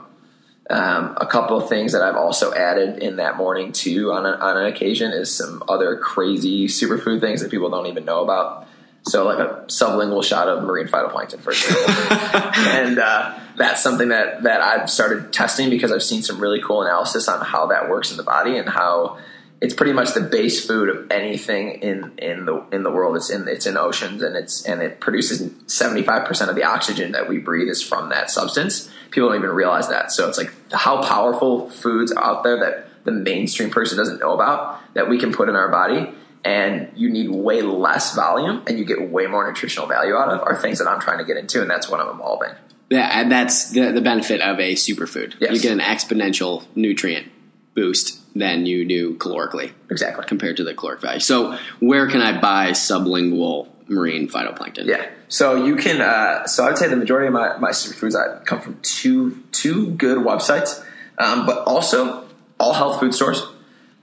[0.69, 4.33] Um, a couple of things that I've also added in that morning too on, a,
[4.33, 8.67] on an occasion is some other crazy superfood things that people don't even know about.
[9.03, 11.93] So like a sublingual shot of marine phytoplankton, for example,
[12.69, 16.83] and uh, that's something that that I've started testing because I've seen some really cool
[16.83, 19.17] analysis on how that works in the body and how
[19.61, 23.15] it's pretty much the base food of anything in, in the in the world.
[23.15, 26.63] It's in it's in oceans and it's and it produces seventy five percent of the
[26.63, 28.89] oxygen that we breathe is from that substance.
[29.11, 30.11] People don't even realize that.
[30.11, 34.79] So it's like how powerful foods out there that the mainstream person doesn't know about
[34.93, 38.85] that we can put in our body and you need way less volume and you
[38.85, 41.61] get way more nutritional value out of are things that I'm trying to get into
[41.61, 42.51] and that's what I'm evolving.
[42.89, 45.35] Yeah, and that's the, the benefit of a superfood.
[45.39, 45.53] Yes.
[45.53, 47.31] You get an exponential nutrient
[47.75, 50.25] boost than you do calorically Exactly.
[50.25, 51.19] compared to the caloric value.
[51.19, 54.85] So, where can I buy sublingual marine phytoplankton?
[54.85, 55.05] Yeah.
[55.27, 56.01] So you can.
[56.01, 59.43] Uh, so I would say the majority of my, my superfoods I come from two
[59.51, 60.83] two good websites,
[61.19, 62.27] um, but also
[62.59, 63.43] all health food stores.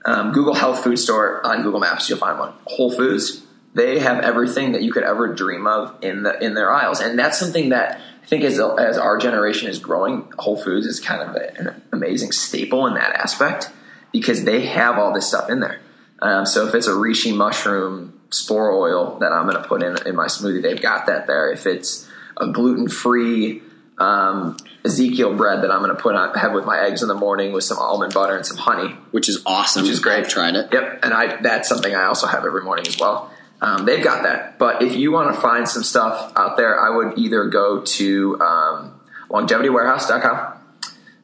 [0.07, 2.53] Um, Google Health Food Store on Google Maps, you'll find one.
[2.65, 3.43] Whole Foods,
[3.73, 7.19] they have everything that you could ever dream of in the in their aisles, and
[7.19, 11.21] that's something that I think as as our generation is growing, Whole Foods is kind
[11.21, 13.69] of a, an amazing staple in that aspect
[14.13, 15.81] because they have all this stuff in there.
[16.21, 19.97] Um, so if it's a reishi mushroom spore oil that I'm going to put in
[20.07, 21.51] in my smoothie, they've got that there.
[21.51, 23.61] If it's a gluten free
[23.97, 27.15] um, Ezekiel bread that I'm going to put on have with my eggs in the
[27.15, 29.83] morning with some almond butter and some honey, Which is awesome.
[29.83, 30.19] which is great.
[30.19, 30.69] I've tried it.
[30.71, 33.31] Yep, and I that's something I also have every morning as well.
[33.59, 36.95] Um, they've got that, but if you want to find some stuff out there, I
[36.95, 38.99] would either go to um,
[39.31, 40.53] longevitywarehouse.com.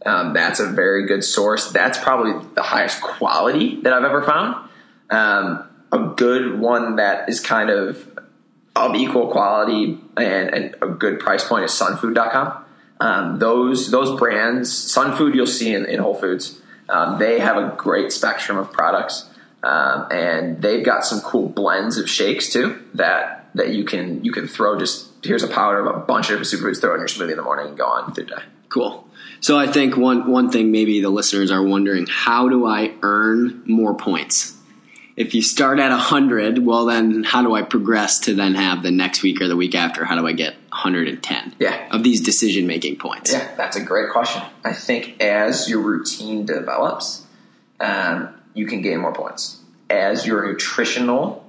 [0.06, 1.72] Um, that's a very good source.
[1.72, 4.70] That's probably the highest quality that I've ever found.
[5.10, 8.10] Um, a good one that is kind of
[8.76, 12.64] of equal quality and, and a good price point is sunfood.com.
[13.00, 16.62] Um, those those brands, Sunfood, you'll see in, in Whole Foods.
[16.88, 19.30] Um, they have a great spectrum of products,
[19.62, 24.32] um, and they've got some cool blends of shakes too that that you can you
[24.32, 24.80] can throw.
[24.80, 27.44] Just here's a powder of a bunch of superfoods, throw in your smoothie in the
[27.44, 28.44] morning, and go on through the day.
[28.70, 29.06] Cool.
[29.42, 33.64] So I think one one thing maybe the listeners are wondering: How do I earn
[33.66, 34.58] more points?
[35.16, 38.92] If you start at hundred, well, then how do I progress to then have the
[38.92, 40.04] next week or the week after?
[40.06, 41.56] How do I get 110?
[41.60, 41.88] Yeah.
[41.92, 43.32] Of these decision making points.
[43.32, 44.42] Yeah, that's a great question.
[44.64, 47.26] I think as your routine develops,
[47.80, 49.60] um, you can gain more points.
[49.90, 51.46] As your nutritional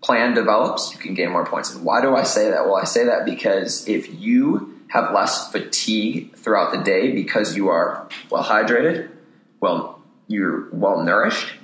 [0.00, 1.74] plan develops, you can gain more points.
[1.74, 2.66] And why do I say that?
[2.66, 7.68] Well, I say that because if you have less fatigue throughout the day because you
[7.68, 9.10] are well hydrated,
[9.60, 11.54] well, you're well nourished,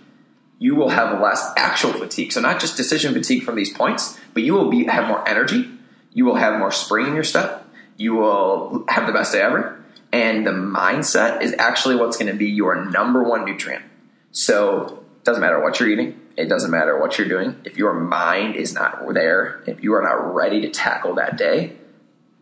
[0.61, 2.31] you will have less actual fatigue.
[2.31, 5.69] So not just decision fatigue from these points, but you will be have more energy.
[6.13, 7.67] You will have more spring in your step.
[7.97, 9.83] You will have the best day ever.
[10.13, 13.85] And the mindset is actually what's going to be your number one nutrient.
[14.33, 16.21] So it doesn't matter what you're eating.
[16.37, 17.57] It doesn't matter what you're doing.
[17.65, 21.77] If your mind is not there, if you are not ready to tackle that day,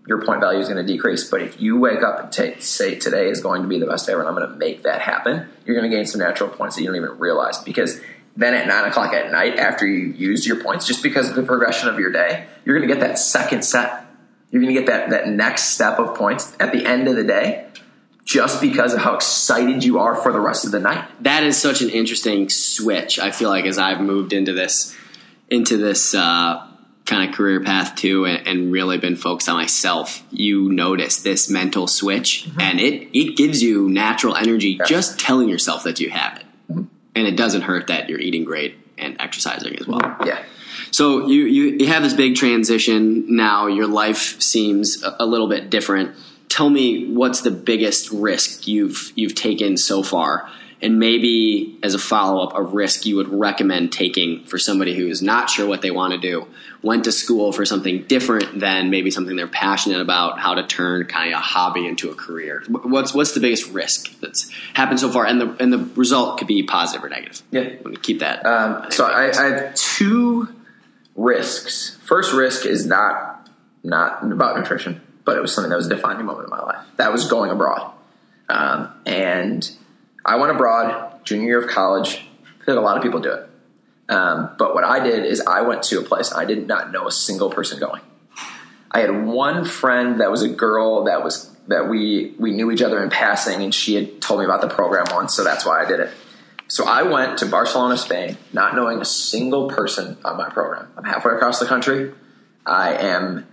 [0.09, 1.29] your point value is going to decrease.
[1.29, 4.07] But if you wake up and take, say today is going to be the best
[4.07, 6.49] day ever and I'm going to make that happen, you're going to gain some natural
[6.49, 8.01] points that you don't even realize because
[8.35, 11.43] then at nine o'clock at night after you used your points, just because of the
[11.43, 14.07] progression of your day, you're going to get that second set.
[14.51, 17.25] You're going to get that, that next step of points at the end of the
[17.25, 17.67] day
[18.25, 21.07] just because of how excited you are for the rest of the night.
[21.23, 23.19] That is such an interesting switch.
[23.19, 24.97] I feel like as I've moved into this
[25.51, 26.68] into this uh,
[27.09, 31.51] kind of career path too, and, and, really been focused on myself, you notice this
[31.51, 32.61] mental switch, mm-hmm.
[32.61, 34.85] and it it gives you natural energy yeah.
[34.85, 36.85] just telling yourself that you have it, mm-hmm.
[37.15, 40.01] and it doesn't hurt that you're eating great and exercising as well.
[40.25, 40.45] Yeah.
[40.91, 43.67] So you, you, you have this big transition now.
[43.67, 46.17] Your life seems a, a little bit different.
[46.49, 51.99] Tell me what's the biggest risk you've you've taken so far, and maybe as a
[51.99, 55.91] follow up, a risk you would recommend taking for somebody who's not sure what they
[55.91, 56.47] want to do,
[56.83, 61.05] went to school for something different than maybe something they're passionate about, how to turn
[61.07, 62.63] kind of a hobby into a career.
[62.69, 66.49] What's what's the biggest risk that's happened so far, and the and the result could
[66.49, 67.43] be positive or negative.
[67.51, 68.47] Yeah, Let me keep that.
[68.47, 70.49] Um, so I, I have two
[71.17, 71.99] risks.
[72.05, 73.49] First risk is not
[73.83, 76.87] not about nutrition, but it was something that was a defining moment in my life.
[76.97, 77.93] That was going abroad,
[78.49, 79.69] um, and
[80.29, 82.23] I went abroad junior year of college.
[82.61, 83.49] I think a lot of people do it,
[84.11, 87.07] um, but what I did is I went to a place I did not know
[87.07, 88.03] a single person going.
[88.91, 92.83] I had one friend that was a girl that was that we we knew each
[92.83, 95.83] other in passing, and she had told me about the program once, so that's why
[95.83, 96.11] I did it.
[96.69, 100.93] So I went to Barcelona, Spain, not knowing a single person on my program.
[100.99, 102.13] I'm halfway across the country.
[102.67, 103.47] I am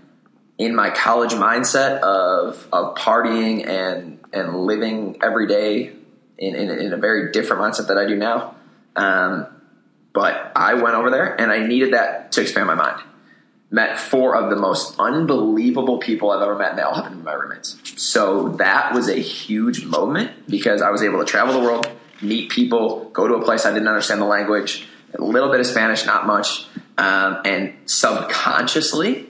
[0.57, 5.93] in my college mindset of of partying and and living every day
[6.37, 8.55] in, in, in a very different mindset that I do now.
[8.95, 9.47] Um,
[10.13, 13.01] but I went over there and I needed that to expand my mind.
[13.71, 17.19] Met four of the most unbelievable people I've ever met, and they all happened to
[17.19, 17.77] be my roommates.
[18.01, 21.89] So that was a huge moment because I was able to travel the world,
[22.21, 25.65] meet people, go to a place I didn't understand the language, a little bit of
[25.65, 26.67] Spanish, not much,
[26.97, 29.27] um, and subconsciously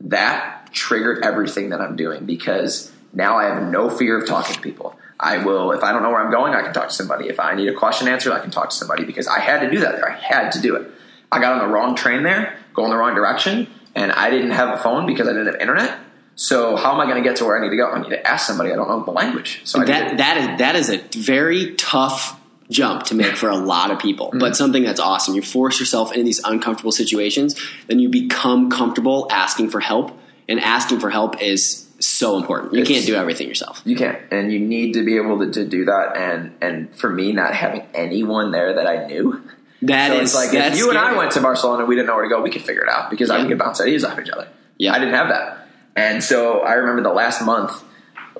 [0.00, 4.60] that triggered everything that I'm doing because now I have no fear of talking to
[4.60, 4.98] people.
[5.18, 7.28] I will, if I don't know where I'm going, I can talk to somebody.
[7.28, 9.70] If I need a question answered, I can talk to somebody because I had to
[9.70, 10.08] do that there.
[10.10, 10.90] I had to do it.
[11.32, 14.78] I got on the wrong train there, going the wrong direction, and I didn't have
[14.78, 15.98] a phone because I didn't have internet.
[16.34, 17.90] So how am I going to get to where I need to go?
[17.90, 18.70] I need to ask somebody.
[18.70, 19.62] I don't know the language.
[19.64, 22.38] So that that is that is a very tough
[22.70, 24.38] jump to make for a lot of people, mm-hmm.
[24.38, 25.34] but something that's awesome.
[25.34, 30.60] You force yourself into these uncomfortable situations, then you become comfortable asking for help, and
[30.60, 32.74] asking for help is so important.
[32.74, 33.82] You it's, can't do everything yourself.
[33.84, 36.16] You can't, and you need to be able to, to do that.
[36.16, 39.42] And and for me, not having anyone there that I knew.
[39.82, 40.96] That so is like if you scary.
[40.96, 42.88] and I went to Barcelona we didn't know where to go, we could figure it
[42.88, 43.36] out because yeah.
[43.36, 44.48] I could bounce ideas off each other.
[44.78, 47.82] Yeah, I didn't have that, and so I remember the last month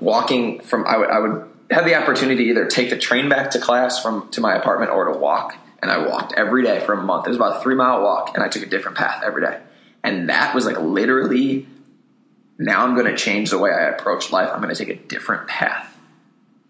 [0.01, 0.87] walking from.
[0.87, 4.03] I would I would have the opportunity to either take the train back to class
[4.03, 7.27] from to my apartment or to walk, and I walked every day for a month.
[7.27, 9.61] It was about a three mile walk, and I took a different path every day,
[10.03, 11.67] and that was like literally
[12.59, 14.51] now I'm going to change the way I approach life.
[14.53, 15.95] I'm going to take a different path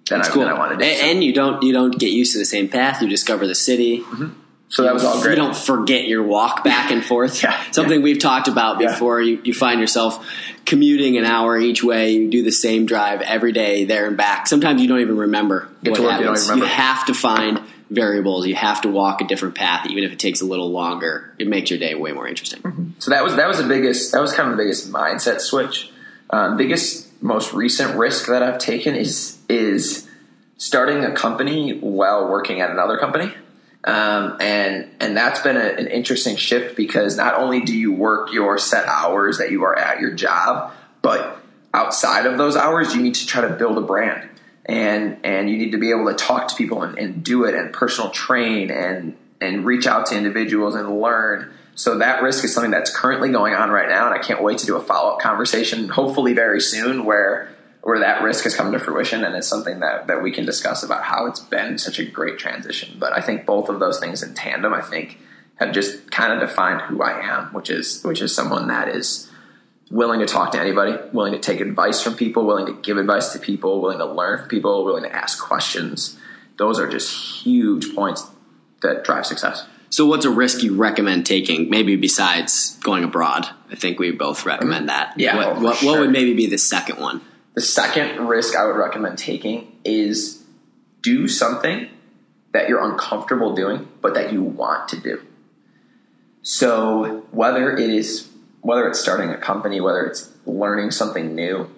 [0.09, 0.43] than, I, cool.
[0.43, 0.85] than I wanted to.
[0.85, 3.03] And, and, you don't you don't get used to the same path.
[3.03, 4.01] You discover the city.
[4.01, 4.41] Mm-hmm.
[4.69, 5.31] So that was all great.
[5.31, 7.41] You don't forget your walk back and forth.
[7.43, 8.05] yeah, Something yeah.
[8.05, 9.21] we've talked about before.
[9.21, 9.37] Yeah.
[9.37, 10.29] You, you find yourself
[10.65, 12.11] commuting an hour each way.
[12.11, 14.49] You do the same drive every day there and back.
[14.49, 16.49] Sometimes you don't even remember Get what happens.
[16.49, 16.67] Remember.
[16.67, 18.47] you have to find variables.
[18.47, 21.35] You have to walk a different path, even if it takes a little longer.
[21.39, 22.63] It makes your day way more interesting.
[22.63, 22.91] Mm-hmm.
[22.99, 24.13] So that was that was the biggest.
[24.13, 25.91] That was kind of the biggest mindset switch
[26.31, 30.09] um, biggest, most recent risk that I've taken is is
[30.59, 33.33] starting a company while working at another company.
[33.85, 38.33] Um, and and that's been a, an interesting shift because not only do you work
[38.33, 40.73] your set hours that you are at your job,
[41.03, 41.39] but
[41.73, 44.29] outside of those hours, you need to try to build a brand,
[44.67, 47.55] and and you need to be able to talk to people and, and do it
[47.55, 51.53] and personal train and and reach out to individuals and learn.
[51.75, 54.59] So that risk is something that's currently going on right now, and I can't wait
[54.59, 57.49] to do a follow up conversation, hopefully very soon, where
[57.83, 60.83] where that risk has come to fruition, and it's something that that we can discuss
[60.83, 62.97] about how it's been such a great transition.
[62.99, 65.19] But I think both of those things in tandem, I think,
[65.57, 69.26] have just kind of defined who I am, which is which is someone that is
[69.91, 73.33] willing to talk to anybody, willing to take advice from people, willing to give advice
[73.33, 76.19] to people, willing to learn from people, willing to ask questions.
[76.59, 78.27] Those are just huge points
[78.83, 79.67] that drive success.
[79.91, 81.71] So, what's a risk you recommend taking?
[81.71, 85.11] Maybe besides going abroad, I think we both recommend mm-hmm.
[85.11, 85.15] that.
[85.17, 85.37] Yeah.
[85.37, 85.93] What, oh, what, sure.
[85.93, 87.23] what would maybe be the second one?
[87.55, 90.43] The second risk I would recommend taking is
[91.03, 91.89] do something
[92.53, 95.23] that you're uncomfortable doing, but that you want to do.
[96.43, 98.29] So, whether it is
[98.67, 101.71] whether it's starting a company, whether it's learning something new,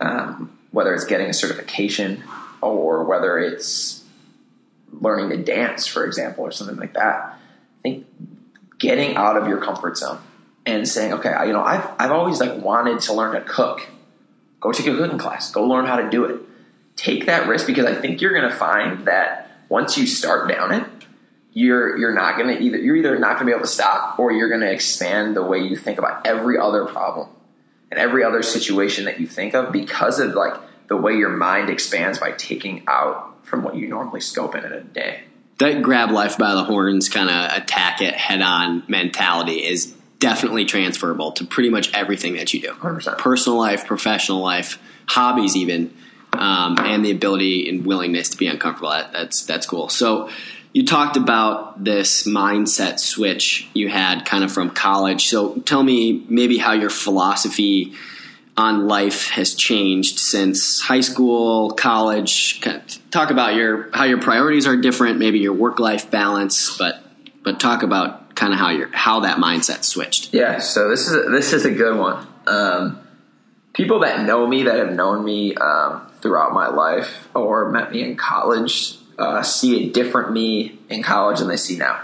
[0.00, 2.22] um, whether it's getting a certification,
[2.60, 4.04] or whether it's
[4.92, 7.38] learning to dance, for example, or something like that
[7.78, 8.06] I think
[8.78, 10.18] getting out of your comfort zone
[10.66, 13.86] and saying, okay, you know, I've I've always like wanted to learn to cook.
[14.60, 15.50] Go take a cooking class.
[15.50, 16.40] Go learn how to do it.
[16.96, 20.72] Take that risk because I think you're going to find that once you start down
[20.72, 20.84] it,
[21.54, 24.18] you're you're not going to either you're either not going to be able to stop
[24.18, 27.28] or you're going to expand the way you think about every other problem
[27.90, 30.54] and every other situation that you think of because of like
[30.88, 34.72] the way your mind expands by taking out from what you normally scope in in
[34.72, 35.22] a day.
[35.58, 40.64] That grab life by the horns kind of attack it head on mentality is definitely
[40.64, 42.72] transferable to pretty much everything that you do.
[42.72, 43.18] 100%.
[43.18, 45.94] personal life professional life hobbies even
[46.32, 48.90] um, and the ability and willingness to be uncomfortable.
[48.90, 49.88] That, that's that's cool.
[49.88, 50.30] So
[50.74, 56.26] you talked about this mindset switch you had kind of from college so tell me
[56.28, 57.94] maybe how your philosophy
[58.56, 62.60] on life has changed since high school, college.
[63.10, 67.02] Talk about your how your priorities are different, maybe your work life balance, but
[67.42, 70.32] but talk about kind of how your how that mindset switched.
[70.32, 72.26] Yeah, so this is a, this is a good one.
[72.46, 73.00] Um,
[73.72, 78.02] people that know me, that have known me um, throughout my life, or met me
[78.02, 82.00] in college, uh, see a different me in college than they see now.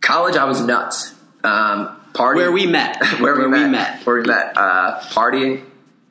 [0.00, 1.14] College, I was nuts.
[1.44, 2.36] Um, partying.
[2.36, 3.02] Where we met.
[3.20, 4.06] where, we, met, we met.
[4.06, 4.56] Where we met.
[4.56, 5.64] Uh, partying,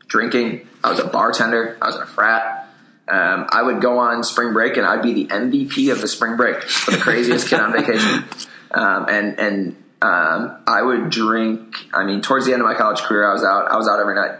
[0.07, 0.67] drinking.
[0.83, 1.77] I was a bartender.
[1.81, 2.69] I was in a frat.
[3.09, 6.35] Um, I would go on spring break and I'd be the MVP of the spring
[6.35, 8.25] break for the craziest kid on vacation.
[8.69, 11.73] Um, and and um, I would drink.
[11.93, 13.71] I mean, towards the end of my college career, I was out.
[13.71, 14.37] I was out every night.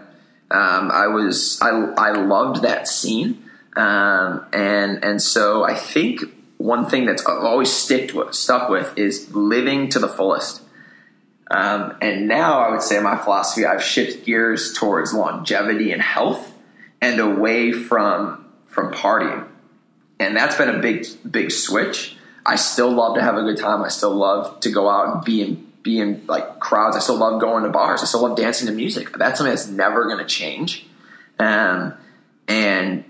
[0.52, 1.60] Um, I was.
[1.62, 3.47] I I loved that scene.
[3.78, 6.22] Um, and and so I think
[6.58, 10.64] one thing that's always sticked with, stuck with is living to the fullest.
[11.50, 16.54] Um, and now I would say my philosophy, I've shifted gears towards longevity and health
[17.02, 19.48] and away from from partying.
[20.20, 22.18] And that's been a big big switch.
[22.46, 23.84] I still love to have a good time.
[23.84, 26.98] I still love to go out and be in be in like crowds.
[26.98, 28.02] I still love going to bars.
[28.02, 29.16] I still love dancing to music.
[29.16, 30.88] That's something that's never going to change.
[31.38, 31.94] Um,
[32.48, 33.06] and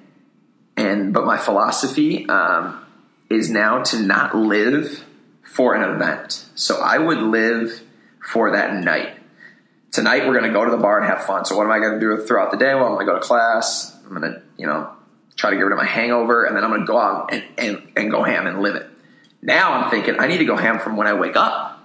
[0.77, 2.85] and but my philosophy um,
[3.29, 5.03] is now to not live
[5.43, 6.45] for an event.
[6.55, 7.81] So I would live
[8.23, 9.15] for that night.
[9.91, 11.45] Tonight we're going to go to the bar and have fun.
[11.45, 12.73] So what am I going to do throughout the day?
[12.75, 13.97] Well, I'm going to go to class.
[14.05, 14.91] I'm going to, you know,
[15.35, 17.43] try to get rid of my hangover, and then I'm going to go out and,
[17.57, 18.87] and, and go ham and live it.
[19.41, 21.76] Now I'm thinking I need to go ham from when I wake up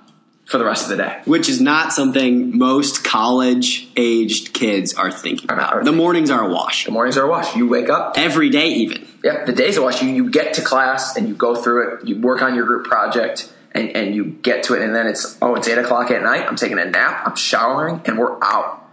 [0.52, 1.18] for the rest of the day.
[1.24, 5.72] Which is not something most college aged kids are thinking about.
[5.72, 6.84] are the mornings are a wash.
[6.84, 7.56] The mornings are a wash.
[7.56, 9.08] You wake up, Every day, even.
[9.24, 12.06] Yeah, the days of wash, you, you get to class and you go through it,
[12.06, 15.38] you work on your group project and, and you get to it and then it's,
[15.40, 18.86] oh, it's eight o'clock at night, I'm taking a nap, I'm showering and we're out.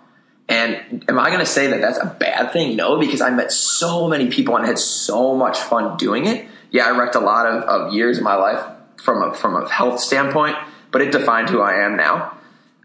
[0.48, 2.78] And am I going to say that that's a bad thing?
[2.78, 6.48] No, because I met so many people and had so much fun doing it.
[6.72, 8.64] Yeah, I wrecked a lot of, of years of my life
[8.96, 10.56] from a, from a health standpoint,
[10.92, 12.38] but it defined who I am now.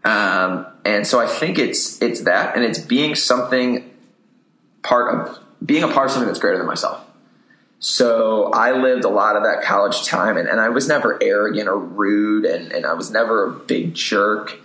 [0.03, 3.91] Um, and so I think it's, it's that and it's being something
[4.83, 7.03] part of, being a part of something that's greater than myself.
[7.79, 11.67] So I lived a lot of that college time and, and I was never arrogant
[11.67, 14.57] or rude and, and I was never a big jerk,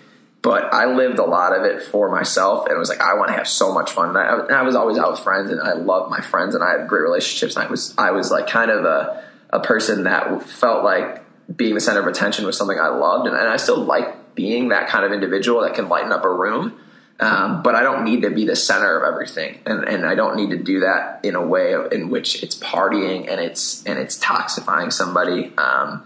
[0.43, 3.29] but I lived a lot of it for myself and it was like, I want
[3.29, 4.11] to have so much fun.
[4.11, 6.63] And I, and I was always out with friends and I loved my friends and
[6.63, 7.57] I had great relationships.
[7.57, 11.23] And I was, I was like kind of a, a person that felt like
[11.55, 13.27] being the center of attention was something I loved.
[13.27, 16.33] And, and I still like being that kind of individual that can lighten up a
[16.33, 16.79] room.
[17.19, 20.37] Um, but I don't need to be the center of everything, and, and I don't
[20.37, 24.19] need to do that in a way in which it's partying and it's and it's
[24.19, 25.53] toxifying somebody.
[25.59, 26.03] Um,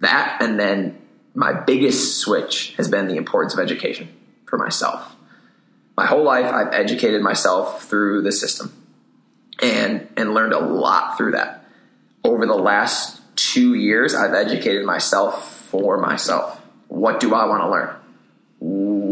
[0.00, 0.98] that and then
[1.34, 4.08] my biggest switch has been the importance of education
[4.46, 5.14] for myself.
[5.94, 8.72] My whole life, I've educated myself through the system,
[9.60, 11.66] and and learned a lot through that.
[12.24, 16.60] Over the last two years, I've educated myself for myself.
[16.88, 17.96] What do I want to learn?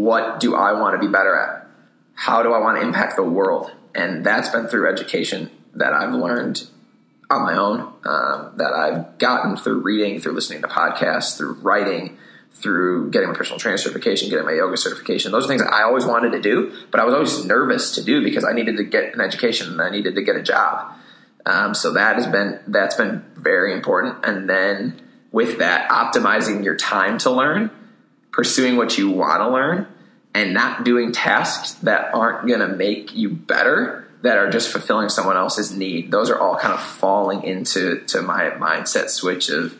[0.05, 1.66] what do I want to be better at?
[2.14, 3.72] How do I want to impact the world?
[3.95, 6.66] And that's been through education that I've learned
[7.31, 12.18] on my own, um, that I've gotten through reading, through listening to podcasts, through writing,
[12.53, 15.33] through getting my personal trainer certification, getting my yoga certification.
[15.33, 18.22] Those are things I always wanted to do, but I was always nervous to do
[18.22, 20.95] because I needed to get an education and I needed to get a job.
[21.47, 24.24] Um, so that has been that's been very important.
[24.24, 27.70] And then with that, optimizing your time to learn
[28.32, 29.86] pursuing what you want to learn
[30.34, 35.09] and not doing tasks that aren't going to make you better that are just fulfilling
[35.09, 36.11] someone else's need.
[36.11, 39.78] Those are all kind of falling into to my mindset switch of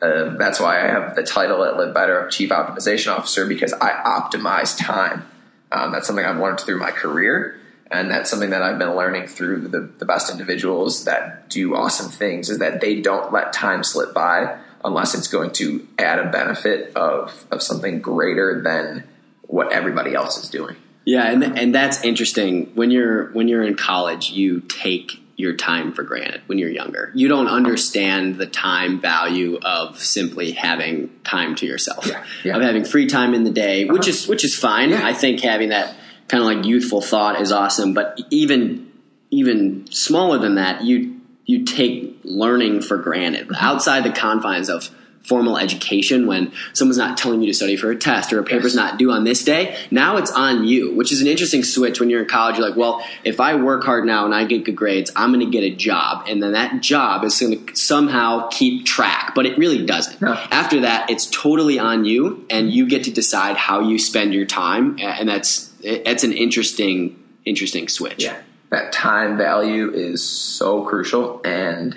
[0.00, 3.90] that's why i have the title at live better of chief optimization officer because i
[3.90, 5.26] optimize time.
[5.70, 7.60] Um, that's something i've learned through my career
[7.90, 12.10] and that's something that i've been learning through the, the best individuals that do awesome
[12.10, 16.30] things is that they don't let time slip by unless it's going to add a
[16.30, 19.04] benefit of of something greater than
[19.42, 20.76] what everybody else is doing.
[21.04, 22.70] Yeah, and and that's interesting.
[22.74, 27.10] When you're when you're in college, you take your time for granted when you're younger.
[27.14, 32.06] You don't understand the time value of simply having time to yourself.
[32.06, 32.56] Yeah, yeah.
[32.56, 34.10] Of having free time in the day, which Uh-huh.
[34.10, 34.90] is which is fine.
[34.90, 35.04] Yeah.
[35.06, 35.94] I think having that
[36.30, 38.86] kind of like youthful thought is awesome, but even
[39.30, 43.64] even smaller than that, you you take learning for granted Mm-hmm.
[43.64, 44.88] outside the confines of
[45.22, 48.74] formal education when someone's not telling you to study for a test or a paper's
[48.74, 48.76] Yes.
[48.76, 52.08] not due on this day now it's on you which is an interesting switch when
[52.08, 54.74] you're in college you're like well if i work hard now and i get good
[54.76, 58.48] grades i'm going to get a job and then that job is going to somehow
[58.48, 60.32] keep track but it really doesn't No.
[60.50, 64.46] after that it's totally on you and you get to decide how you spend your
[64.46, 71.40] time and that's that's an interesting interesting switch Yeah, that time value is so crucial,
[71.44, 71.96] and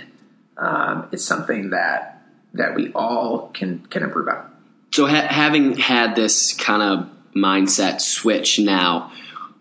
[0.57, 2.23] um, it's something that
[2.53, 4.49] that we all can can improve on.
[4.91, 9.11] So, ha- having had this kind of mindset switch now,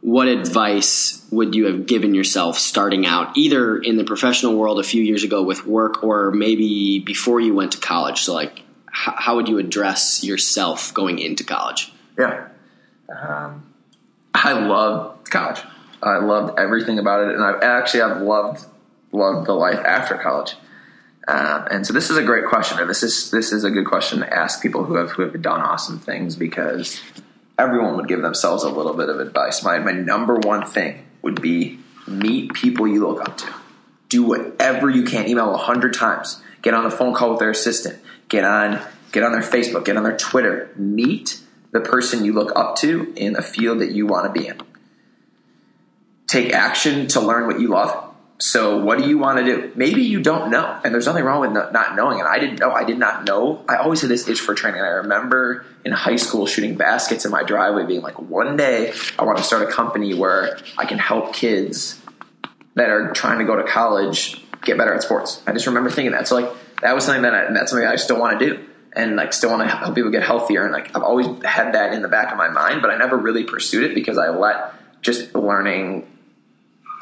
[0.03, 4.83] what advice would you have given yourself starting out, either in the professional world a
[4.83, 8.21] few years ago with work, or maybe before you went to college?
[8.21, 11.93] So, like, h- how would you address yourself going into college?
[12.19, 12.49] Yeah.
[13.09, 13.72] Um,
[14.35, 15.61] I loved college.
[16.03, 18.67] I loved everything about it, and I actually I've loved
[19.13, 20.57] loved the life after college.
[21.29, 23.87] Um, and so this is a great question, and this is this is a good
[23.87, 27.01] question to ask people who have who have done awesome things because
[27.59, 29.63] everyone would give themselves a little bit of advice.
[29.63, 31.79] My my number one thing would be
[32.09, 33.55] meet people you look up to.
[34.09, 35.29] Do whatever you can.
[35.29, 36.43] Email a hundred times.
[36.63, 38.01] Get on a phone call with their assistant.
[38.29, 38.81] Get on
[39.13, 39.85] get on their Facebook.
[39.85, 40.71] Get on their Twitter.
[40.77, 41.41] Meet
[41.73, 44.61] the person you look up to in a field that you want to be in.
[46.27, 48.11] Take action to learn what you love.
[48.39, 49.73] So, what do you want to do?
[49.77, 52.19] Maybe you don't know, and there's nothing wrong with not knowing.
[52.19, 52.73] And I didn't know.
[52.73, 53.65] I did not know.
[53.69, 54.81] I always had this itch for training.
[54.81, 59.25] I remember in high school shooting baskets in my driveway, being like, one day I
[59.25, 62.01] want to start a company where I can help kids
[62.75, 65.41] that are trying to go to college get better at sports.
[65.47, 66.27] I just remember thinking that.
[66.27, 68.65] So, like, that was something that I, that's something I still want to do
[68.95, 70.65] and like still want to help people get healthier.
[70.65, 73.17] And like I've always had that in the back of my mind, but I never
[73.17, 76.07] really pursued it because I let just learning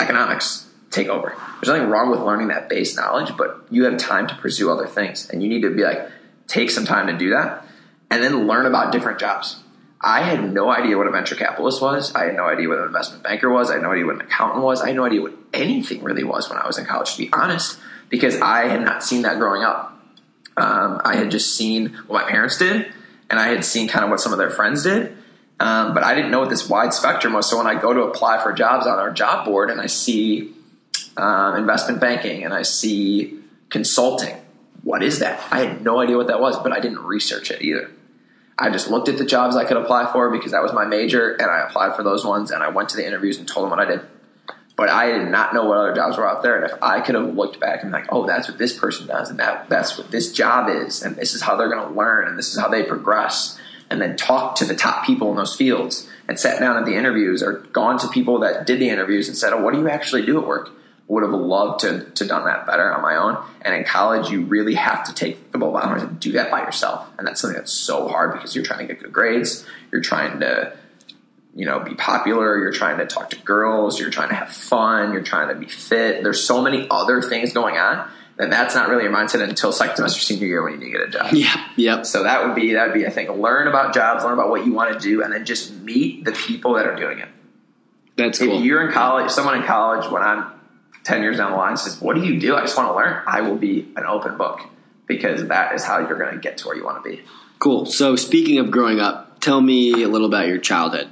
[0.00, 1.34] economics take over.
[1.60, 4.86] There's nothing wrong with learning that base knowledge, but you have time to pursue other
[4.86, 6.08] things, and you need to be like
[6.46, 7.66] take some time to do that,
[8.10, 9.60] and then learn about different jobs.
[10.00, 12.14] I had no idea what a venture capitalist was.
[12.14, 13.70] I had no idea what an investment banker was.
[13.70, 14.80] I had no idea what an accountant was.
[14.80, 17.30] I had no idea what anything really was when I was in college, to be
[17.32, 17.78] honest,
[18.08, 19.89] because I had not seen that growing up.
[20.60, 22.92] Um, I had just seen what my parents did,
[23.30, 25.16] and I had seen kind of what some of their friends did.
[25.58, 27.48] Um, but I didn't know what this wide spectrum was.
[27.48, 30.54] So when I go to apply for jobs on our job board and I see
[31.18, 33.38] um, investment banking and I see
[33.68, 34.34] consulting,
[34.82, 35.42] what is that?
[35.52, 37.90] I had no idea what that was, but I didn't research it either.
[38.58, 41.32] I just looked at the jobs I could apply for because that was my major,
[41.32, 43.70] and I applied for those ones, and I went to the interviews and told them
[43.70, 44.00] what I did.
[44.80, 46.56] But I did not know what other jobs were out there.
[46.56, 49.28] And if I could have looked back and like, oh, that's what this person does,
[49.28, 52.26] and that that's what this job is, and this is how they're going to learn,
[52.26, 53.58] and this is how they progress,
[53.90, 56.94] and then talk to the top people in those fields, and sat down at the
[56.94, 59.88] interviews, or gone to people that did the interviews and said, oh, what do you
[59.90, 60.70] actually do at work?
[61.08, 63.36] Would have loved to to done that better on my own.
[63.60, 66.62] And in college, you really have to take the bull horns and do that by
[66.62, 70.00] yourself, and that's something that's so hard because you're trying to get good grades, you're
[70.00, 70.72] trying to
[71.54, 75.12] you know, be popular, you're trying to talk to girls, you're trying to have fun,
[75.12, 76.22] you're trying to be fit.
[76.22, 78.08] There's so many other things going on
[78.40, 80.98] that that's not really your mindset until second semester senior year when you need to
[80.98, 81.32] get a job.
[81.34, 81.68] Yeah.
[81.76, 82.06] Yep.
[82.06, 84.64] So that would be that would be I think learn about jobs, learn about what
[84.64, 87.28] you want to do, and then just meet the people that are doing it.
[88.16, 88.58] That's cool.
[88.58, 90.52] If you're in college, someone in college when I'm
[91.04, 93.22] ten years down the line says, "What do you do?" I just want to learn.
[93.26, 94.60] I will be an open book
[95.06, 97.22] because that is how you're going to get to where you want to be.
[97.58, 97.84] Cool.
[97.84, 101.10] So speaking of growing up, tell me a little about your childhood.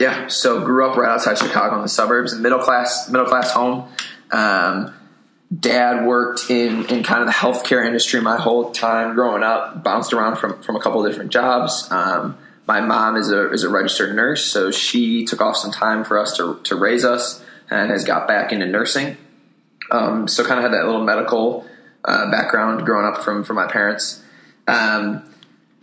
[0.00, 3.88] Yeah, so grew up right outside Chicago in the suburbs, middle class middle class home.
[4.30, 4.94] Um,
[5.56, 9.82] dad worked in in kind of the healthcare industry my whole time growing up.
[9.82, 11.88] Bounced around from from a couple different jobs.
[11.90, 16.04] Um, my mom is a is a registered nurse, so she took off some time
[16.04, 19.16] for us to to raise us, and has got back into nursing.
[19.90, 21.66] Um, so kind of had that little medical
[22.04, 24.22] uh, background growing up from from my parents.
[24.66, 25.24] Um,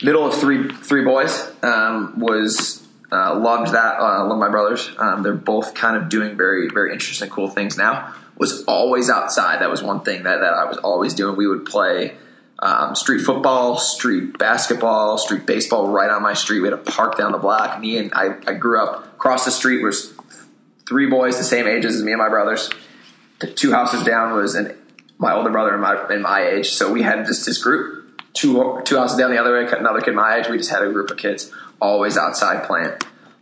[0.03, 2.84] middle of three three boys um, was
[3.15, 3.99] uh, loved that.
[3.99, 4.89] Uh, love my brothers.
[4.97, 8.13] Um, they're both kind of doing very, very interesting, cool things now.
[8.37, 9.61] Was always outside.
[9.61, 11.37] That was one thing that, that I was always doing.
[11.37, 12.17] We would play
[12.59, 16.59] um, street football, street basketball, street baseball right on my street.
[16.59, 17.79] We had a park down the block.
[17.79, 20.13] Me and I, I grew up across the street was
[20.87, 22.69] three boys the same ages as me and my brothers.
[23.39, 24.77] The two houses down was an,
[25.17, 26.69] my older brother and my, and my age.
[26.71, 28.03] So we had just this group.
[28.33, 30.49] Two, two houses down the other way, another kid my age.
[30.49, 31.53] We just had a group of kids
[31.85, 32.91] always outside playing.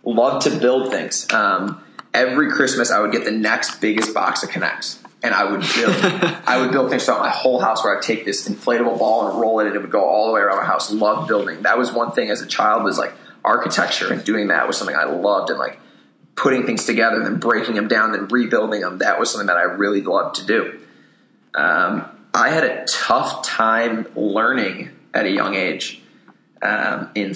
[0.03, 1.31] Love to build things.
[1.31, 1.81] Um,
[2.13, 4.99] every Christmas, I would get the next biggest box of K'NEX.
[5.23, 5.95] and I would build.
[6.45, 9.39] I would build things throughout my whole house where I'd take this inflatable ball and
[9.39, 10.91] roll it, and it would go all the way around my house.
[10.91, 11.61] Love building.
[11.61, 13.13] That was one thing as a child was like
[13.43, 15.79] architecture, and doing that was something I loved, and like
[16.35, 18.97] putting things together, and then breaking them down, then rebuilding them.
[18.97, 20.79] That was something that I really loved to do.
[21.55, 26.01] Um, I had a tough time learning at a young age.
[26.61, 27.33] Um, in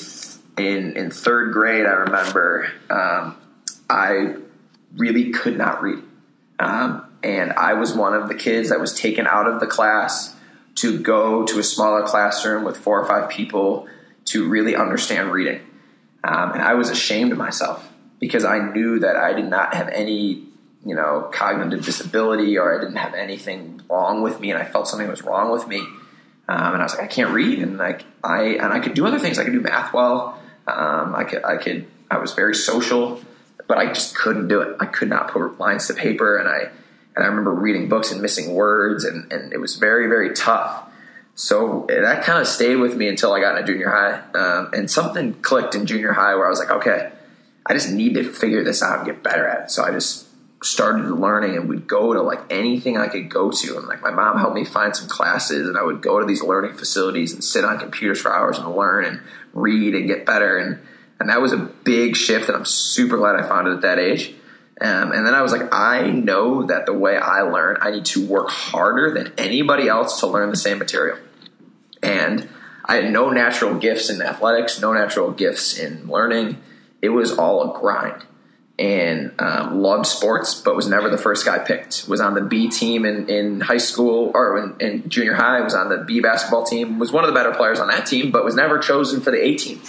[0.58, 3.38] in in third grade, I remember um,
[3.89, 4.36] I
[4.95, 6.03] really could not read,
[6.60, 10.36] um, and I was one of the kids that was taken out of the class
[10.76, 13.88] to go to a smaller classroom with four or five people
[14.26, 15.62] to really understand reading,
[16.24, 17.88] um, and I was ashamed of myself
[18.20, 20.43] because I knew that I did not have any
[20.86, 24.88] you know cognitive disability or I didn't have anything wrong with me, and I felt
[24.88, 25.86] something was wrong with me.
[26.49, 29.05] Um, and I was like, I can't read, and like I and I could do
[29.05, 29.38] other things.
[29.38, 30.39] I could do math well.
[30.68, 33.22] Um, I could, I could, I was very social,
[33.68, 34.78] but I just couldn't do it.
[34.80, 36.70] I could not put lines to paper, and I,
[37.15, 40.84] and I remember reading books and missing words, and, and it was very, very tough.
[41.36, 44.89] So that kind of stayed with me until I got into junior high, um, and
[44.89, 47.11] something clicked in junior high where I was like, okay,
[47.65, 49.72] I just need to figure this out and get better at it.
[49.72, 50.28] So I just
[50.63, 53.78] started learning and would go to like anything I could go to.
[53.78, 56.41] And like my mom helped me find some classes and I would go to these
[56.41, 59.22] learning facilities and sit on computers for hours and learn and
[59.58, 60.58] read and get better.
[60.58, 60.80] And,
[61.20, 63.99] and that was a big shift and I'm super glad I found it at that
[63.99, 64.34] age.
[64.80, 68.05] Um, and then I was like, I know that the way I learn, I need
[68.05, 71.18] to work harder than anybody else to learn the same material.
[72.03, 72.47] And
[72.86, 76.62] I had no natural gifts in athletics, no natural gifts in learning.
[77.01, 78.24] It was all a grind.
[78.80, 82.07] And um, loved sports, but was never the first guy picked.
[82.07, 85.61] Was on the B team in, in high school or in, in junior high.
[85.61, 86.99] Was on the B basketball team.
[86.99, 89.43] Was one of the better players on that team, but was never chosen for the
[89.43, 89.82] A team.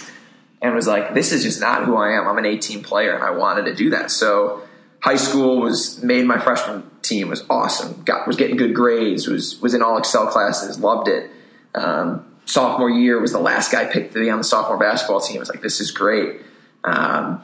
[0.59, 2.27] And was like, this is just not who I am.
[2.27, 4.09] I'm an A team player, and I wanted to do that.
[4.09, 4.63] So
[5.01, 8.01] high school was made my freshman team was awesome.
[8.03, 9.27] Got was getting good grades.
[9.27, 10.79] Was was in all Excel classes.
[10.79, 11.29] Loved it.
[11.75, 15.37] Um, sophomore year was the last guy picked to be on the sophomore basketball team.
[15.37, 16.41] I was like, this is great.
[16.83, 17.43] Um,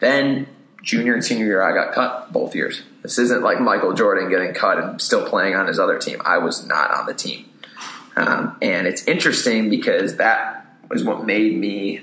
[0.00, 0.46] then
[0.82, 2.82] junior and senior year, I got cut both years.
[3.02, 6.20] This isn't like Michael Jordan getting cut and still playing on his other team.
[6.24, 7.48] I was not on the team.
[8.16, 12.02] Um, and it's interesting because that was what made me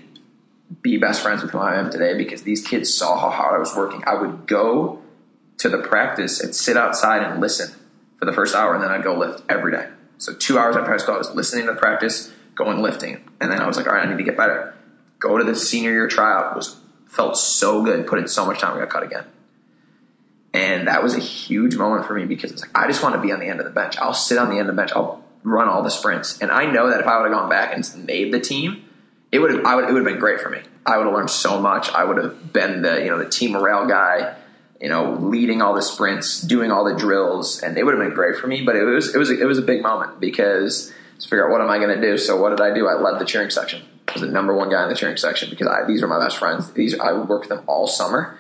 [0.82, 3.60] be best friends with who I am today because these kids saw how hard I
[3.60, 4.04] was working.
[4.06, 5.02] I would go
[5.58, 7.74] to the practice and sit outside and listen
[8.18, 9.88] for the first hour, and then I'd go lift every day.
[10.18, 13.52] So two hours after high school, I was listening to the practice, going lifting, and
[13.52, 14.74] then I was like, all right, I need to get better.
[15.20, 16.80] Go to the senior year tryout was
[17.16, 19.26] felt so good, put in so much time, I got cut again.
[20.54, 23.22] And that was a huge moment for me because it's like I just want to
[23.22, 23.98] be on the end of the bench.
[23.98, 24.92] I'll sit on the end of the bench.
[24.96, 27.76] I'll run all the sprints, and I know that if I would have gone back
[27.76, 28.86] and made the team,
[29.34, 30.62] it would have I would it would have been great for me.
[30.86, 31.90] I would have learned so much.
[31.90, 34.38] I would have been the you know the team morale guy,
[34.80, 38.16] you know, leading all the sprints, doing all the drills, and it would have been
[38.16, 38.64] great for me.
[38.64, 41.60] But it was it was it was a big moment because to figure out what
[41.60, 42.18] am I going to do.
[42.18, 42.88] So what did I do?
[42.88, 43.84] I led the cheering section.
[44.16, 46.38] Was the number one guy in the cheering section because I, these are my best
[46.38, 46.72] friends.
[46.72, 48.38] These I would work with them all summer,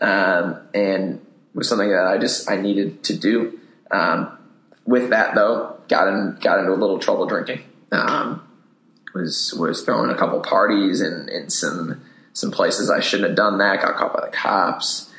[0.00, 3.60] um, and was something that I just I needed to do.
[3.92, 4.36] Um,
[4.84, 7.62] with that though, got in got into a little trouble drinking.
[7.92, 8.42] Um,
[9.14, 12.02] was was throwing a couple parties in, in some
[12.32, 13.80] some places I shouldn't have done that.
[13.80, 15.10] Got caught by the cops,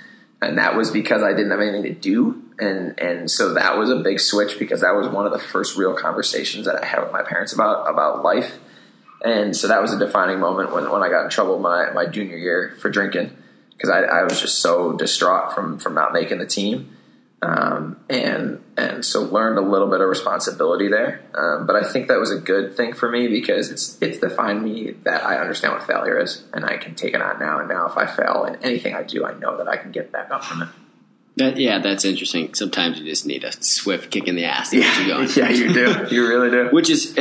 [0.41, 2.41] and that was because I didn't have anything to do.
[2.59, 5.77] And and so that was a big switch because that was one of the first
[5.77, 8.57] real conversations that I had with my parents about about life.
[9.23, 12.05] And so that was a defining moment when, when I got in trouble my, my
[12.05, 13.35] junior year for drinking
[13.71, 16.97] because I, I was just so distraught from from not making the team.
[17.41, 21.21] Um, and and so learned a little bit of responsibility there.
[21.35, 24.63] Um, but I think that was a good thing for me because it's it's defined
[24.63, 27.59] me that I understand what failure is and I can take it on now.
[27.59, 30.11] And now if I fail in anything I do, I know that I can get
[30.11, 30.69] back up from it.
[31.35, 32.53] That, yeah, that's interesting.
[32.53, 35.29] Sometimes you just need a swift kick in the ass to get you going.
[35.35, 36.15] yeah, you do.
[36.15, 36.69] You really do.
[36.69, 37.13] Which is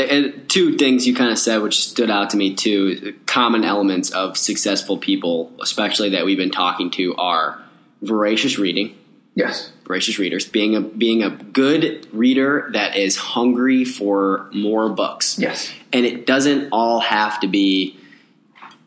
[0.49, 3.19] two things you kind of said, which stood out to me too.
[3.25, 7.59] Common elements of successful people, especially that we've been talking to, are
[8.03, 8.99] voracious reading.
[9.35, 9.73] Yes.
[9.87, 15.39] Voracious readers, being a being a good reader that is hungry for more books.
[15.39, 15.73] Yes.
[15.91, 17.99] And it doesn't all have to be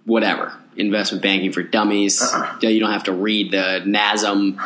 [0.05, 2.21] whatever investment banking for dummies.
[2.21, 2.57] Uh-uh.
[2.61, 4.57] You don't have to read the NASM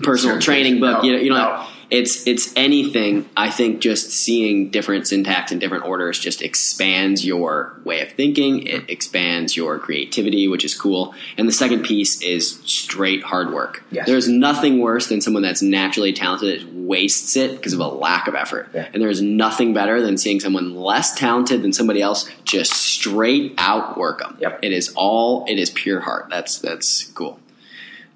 [0.02, 1.02] personal training book.
[1.02, 1.66] No, you, you know, no.
[1.90, 3.28] it's it's anything.
[3.36, 8.66] I think just seeing different syntax and different orders just expands your way of thinking.
[8.66, 11.14] It expands your creativity, which is cool.
[11.36, 13.82] And the second piece is straight hard work.
[13.90, 14.06] Yes.
[14.06, 18.34] There's nothing worse than someone that's naturally talented wastes it because of a lack of
[18.34, 18.70] effort.
[18.74, 18.88] Yeah.
[18.92, 23.98] And there's nothing better than seeing someone less talented than somebody else just straight out
[23.98, 24.38] work them.
[24.40, 24.60] Yep.
[24.62, 25.44] It is all.
[25.46, 26.28] It is pure heart.
[26.30, 27.38] That's that's cool.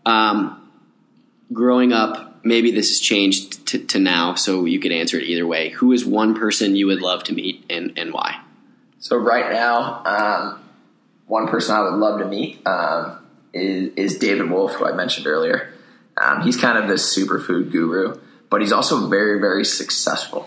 [0.06, 0.68] Um,
[1.52, 5.46] growing up, maybe this has changed to, to now, so you could answer it either
[5.46, 5.68] way.
[5.68, 8.40] Who is one person you would love to meet, and and why?
[8.98, 10.64] So right now, um,
[11.26, 13.18] one person I would love to meet um,
[13.52, 15.72] is, is David Wolfe, who I mentioned earlier.
[16.16, 18.20] Um, he's kind of this superfood guru,
[18.52, 20.46] but he's also very, very successful.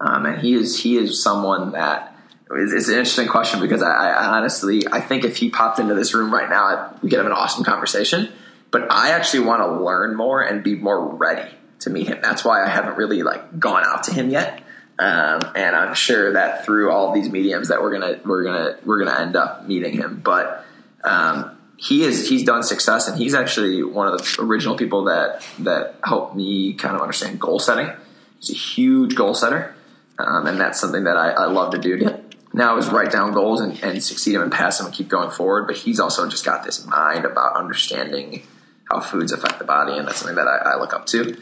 [0.00, 2.16] Um, and he is he is someone that
[2.50, 5.94] it's, it's an interesting question because I, I honestly I think if he popped into
[5.94, 8.32] this room right now, we could have an awesome conversation.
[8.70, 11.50] But I actually want to learn more and be more ready
[11.80, 12.20] to meet him.
[12.22, 14.62] That's why I haven't really like gone out to him yet.
[14.98, 19.04] Um, and I'm sure that through all these mediums that we're gonna we're gonna we're
[19.04, 20.22] gonna end up meeting him.
[20.24, 20.64] But
[21.04, 25.44] um, he is he's done success, and he's actually one of the original people that
[25.58, 27.90] that helped me kind of understand goal setting.
[28.38, 29.74] He's a huge goal setter,
[30.16, 32.22] um, and that's something that I, I love to do.
[32.54, 35.30] Now is write down goals and, and succeed them and pass them and keep going
[35.30, 35.66] forward.
[35.66, 38.46] But he's also just got this mind about understanding
[38.88, 41.36] how foods affect the body, and that's something that I, I look up to.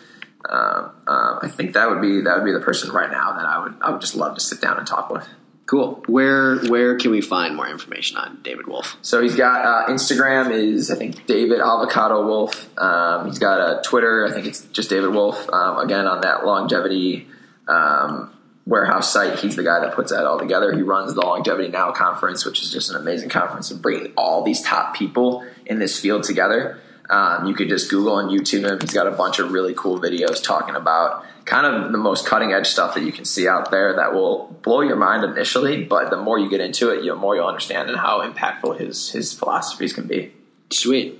[0.49, 3.45] Um, um, I think that would be that would be the person right now that
[3.45, 5.29] I would I would just love to sit down and talk with.
[5.67, 6.03] Cool.
[6.07, 8.97] Where where can we find more information on David Wolfe?
[9.03, 12.69] So he's got uh, Instagram is I think David Avocado Wolfe.
[12.77, 14.27] Um, he's got a Twitter.
[14.27, 15.49] I think it's just David Wolfe.
[15.49, 17.29] Um, again on that longevity
[17.69, 18.33] um,
[18.67, 19.39] warehouse site.
[19.39, 20.73] He's the guy that puts that all together.
[20.75, 24.43] He runs the Longevity Now conference, which is just an amazing conference of bringing all
[24.43, 26.79] these top people in this field together.
[27.11, 28.79] Um, you could just Google and YouTube him.
[28.81, 32.53] He's got a bunch of really cool videos talking about kind of the most cutting
[32.53, 36.11] edge stuff that you can see out there that will blow your mind initially, but
[36.11, 39.35] the more you get into it, the more you'll understand and how impactful his his
[39.35, 40.33] philosophies can be.
[40.71, 41.19] Sweet.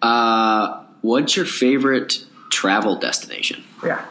[0.00, 3.62] Uh, what's your favorite travel destination?
[3.84, 4.04] Yeah.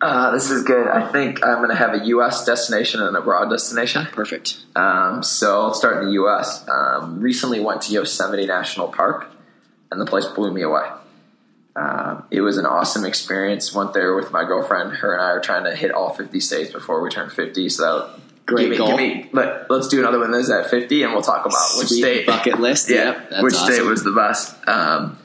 [0.00, 0.86] Uh, this is good.
[0.86, 2.44] I think I'm going to have a U.S.
[2.44, 4.06] destination and a abroad destination.
[4.12, 4.58] Perfect.
[4.76, 6.64] Um, so I'll start in the U.S.
[6.68, 9.26] Um, recently went to Yosemite National Park,
[9.90, 10.88] and the place blew me away.
[11.76, 13.72] Um, it was an awesome experience.
[13.72, 14.94] Went there with my girlfriend.
[14.94, 17.68] Her and I are trying to hit all 50 states before we turn 50.
[17.68, 18.86] So that Great give me, goal.
[18.88, 21.88] Give me, let, let's do another one that's at 50, and we'll talk about which
[21.88, 22.88] state bucket list.
[22.88, 24.56] yeah, Yep, that's which state was the best.
[24.66, 25.18] Um,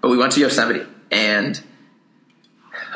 [0.00, 1.62] but we went to Yosemite and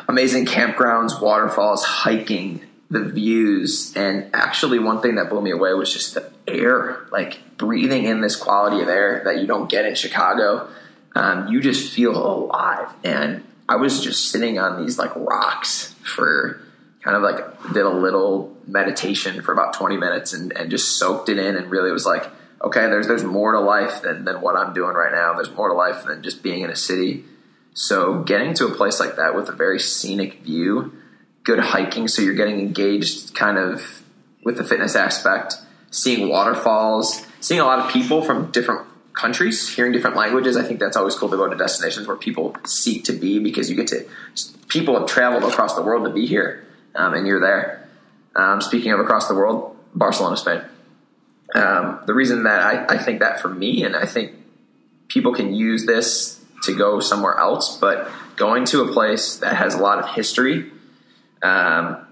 [0.07, 5.93] amazing campgrounds, waterfalls, hiking, the views, and actually one thing that blew me away was
[5.93, 9.93] just the air, like breathing in this quality of air that you don't get in
[9.93, 10.67] Chicago.
[11.15, 16.61] Um, you just feel alive, and I was just sitting on these like rocks for
[17.01, 21.29] kind of like did a little meditation for about 20 minutes and, and just soaked
[21.29, 22.27] it in and really was like
[22.63, 25.33] okay there's there's more to life than, than what i'm doing right now.
[25.33, 27.23] There's more to life than just being in a city.
[27.73, 30.93] So getting to a place like that with a very scenic view
[31.45, 34.03] good hiking so you're getting engaged kind of
[34.43, 35.55] with the fitness aspect
[35.91, 38.81] seeing waterfalls seeing a lot of people from different
[39.15, 42.55] countries hearing different languages i think that's always cool to go to destinations where people
[42.65, 44.05] seek to be because you get to
[44.67, 47.87] people have traveled across the world to be here um, and you're there.
[48.35, 50.61] Um, speaking of across the world barcelona spain.
[51.53, 54.33] Um, the reason that I, I think that for me and i think
[55.07, 59.75] people can use this to go somewhere else but going to a place that has
[59.75, 60.71] a lot of history
[61.41, 62.05] um,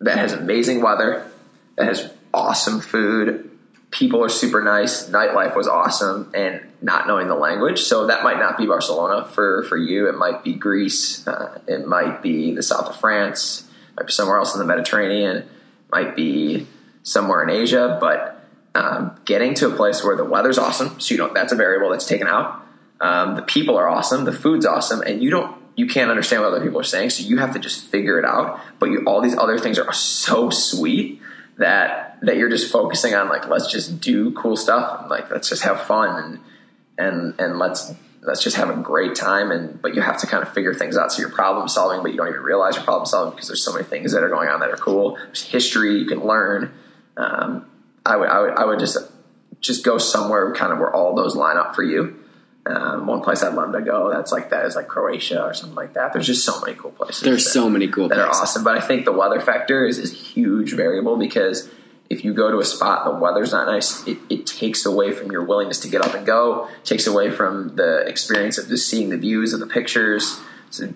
[0.00, 1.26] that has amazing weather
[1.76, 3.49] that has awesome food
[3.90, 5.08] people are super nice.
[5.08, 7.80] Nightlife was awesome and not knowing the language.
[7.80, 10.08] So that might not be barcelona for, for you.
[10.08, 11.26] It might be greece.
[11.26, 13.68] Uh, it might be the south of france.
[13.96, 15.48] Might be somewhere else in the mediterranean.
[15.90, 16.66] Might be
[17.02, 17.98] somewhere in asia.
[18.00, 18.36] But
[18.74, 21.90] um, getting to a place where the weather's awesome so you don't that's a variable
[21.90, 22.64] that's taken out.
[23.00, 24.24] Um, the people are awesome.
[24.24, 25.02] The food's awesome.
[25.02, 27.10] And you don't you can't understand what other people are saying.
[27.10, 28.60] So you have to just figure it out.
[28.78, 31.20] But you, all these other things are so sweet
[31.60, 35.48] that that you're just focusing on like let's just do cool stuff and like let's
[35.48, 36.40] just have fun and
[36.96, 37.92] and and let's
[38.22, 40.96] let's just have a great time and but you have to kind of figure things
[40.96, 41.12] out.
[41.12, 43.74] So you're problem solving but you don't even realize you're problem solving because there's so
[43.74, 45.16] many things that are going on that are cool.
[45.16, 46.72] There's history you can learn.
[47.18, 47.66] Um,
[48.06, 48.96] I would I would I would just
[49.60, 52.19] just go somewhere kind of where all those line up for you
[52.66, 55.74] um, one place I'd love to go that's like that is like Croatia or something
[55.76, 58.28] like that there's just so many cool places There's that- so many cool places that
[58.28, 58.64] are awesome.
[58.64, 61.70] But I think the weather factor is, is a huge variable because
[62.10, 65.30] if you go to a spot the weather's not nice, it, it takes away from
[65.32, 69.08] your willingness to get up and go, takes away from the experience of just seeing
[69.10, 70.38] the views of the pictures.
[70.70, 70.92] So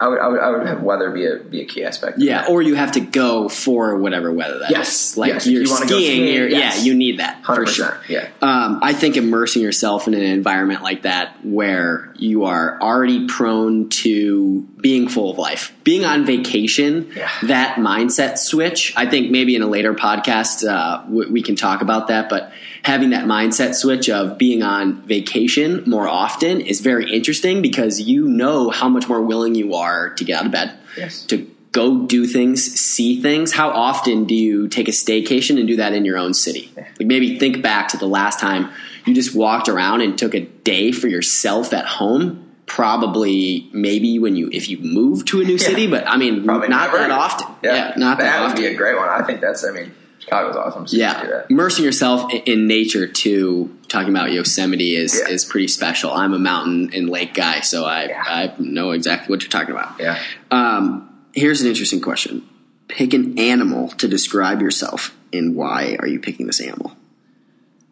[0.00, 2.18] I would I would, I would have weather be a be a key aspect.
[2.18, 4.76] Yeah, or you have to go for whatever weather that is.
[4.76, 6.78] Yes, Like yes, you're you skiing, skiing, you're, yes.
[6.78, 7.98] yeah, you need that for sure.
[8.08, 8.28] Yeah.
[8.42, 13.88] Um, I think immersing yourself in an environment like that where you are already prone
[13.90, 17.30] to being full of life, being on vacation, Yeah.
[17.44, 18.92] that mindset switch.
[18.96, 22.43] I think maybe in a later podcast uh, w- we can talk about that, but
[22.84, 28.28] having that mindset switch of being on vacation more often is very interesting because you
[28.28, 31.24] know how much more willing you are to get out of bed, Yes.
[31.26, 33.52] to go do things, see things.
[33.52, 36.70] How often do you take a staycation and do that in your own city?
[36.76, 38.70] Like maybe think back to the last time
[39.06, 42.40] you just walked around and took a day for yourself at home.
[42.66, 46.68] Probably, maybe when you if you move to a new city, but I mean, Probably
[46.68, 46.98] not never.
[46.98, 47.46] that often.
[47.62, 48.62] Yeah, not that, that would often.
[48.62, 49.08] be a great one.
[49.08, 49.64] I think that's.
[49.64, 49.92] I mean,
[50.24, 50.86] Chicago's awesome.
[50.86, 51.46] So you should do Yeah, that.
[51.50, 53.76] immersing yourself in, in nature too.
[53.88, 55.32] Talking about Yosemite is Yeah.
[55.32, 56.10] is pretty special.
[56.12, 58.22] I'm a mountain and lake guy, so I Yeah.
[58.26, 60.00] I know exactly what you're talking about.
[60.00, 60.18] Yeah.
[60.50, 62.42] Um, here's an interesting question:
[62.88, 66.96] Pick an animal to describe yourself, and why are you picking this animal?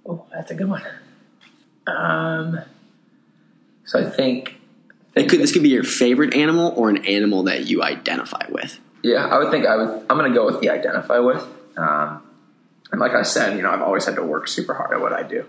[0.08, 0.82] Oh, that's a good one.
[1.86, 2.60] Um.
[3.84, 4.56] So I think
[5.14, 8.78] It could, this could be your favorite animal or an animal that you identify with.
[9.02, 9.88] Yeah, I would think I would.
[10.08, 11.44] I'm going to go with the identify with.
[11.76, 12.22] Um,
[12.90, 15.12] and like I said, you know, I've always had to work super hard at what
[15.12, 15.46] I do,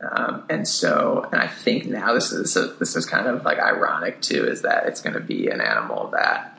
[0.00, 4.22] um, and so, and I think now this is this is kind of like ironic
[4.22, 6.58] too, is that it's going to be an animal that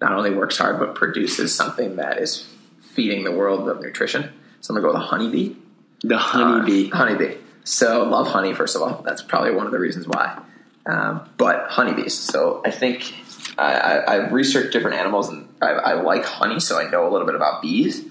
[0.00, 2.46] not only works hard but produces something that is
[2.80, 4.30] feeding the world of nutrition.
[4.60, 5.54] So I'm going to go with a honeybee.
[6.02, 6.90] The honeybee.
[6.90, 7.36] Uh, honeybee.
[7.64, 8.54] So love honey.
[8.54, 10.40] First of all, that's probably one of the reasons why.
[10.86, 12.14] Um, but honeybees.
[12.14, 13.12] So I think
[13.58, 17.10] I, I, I've researched different animals, and I, I like honey, so I know a
[17.10, 18.04] little bit about bees.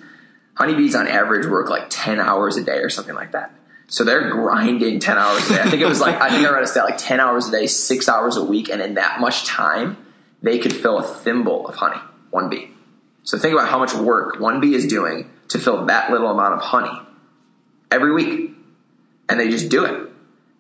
[0.56, 3.54] Honeybees, on average, work like ten hours a day or something like that.
[3.88, 5.62] So they're grinding 10 hours a day.
[5.62, 7.52] I think it was like, I think I read a stat like 10 hours a
[7.52, 8.70] day, six hours a week.
[8.70, 9.98] And in that much time,
[10.42, 12.02] they could fill a thimble of honey,
[12.32, 12.72] one bee.
[13.24, 16.56] So think about how much work one bee is doing to fill that little amount
[16.56, 17.00] of honey
[17.92, 18.52] every week.
[19.30, 20.10] And they just do it.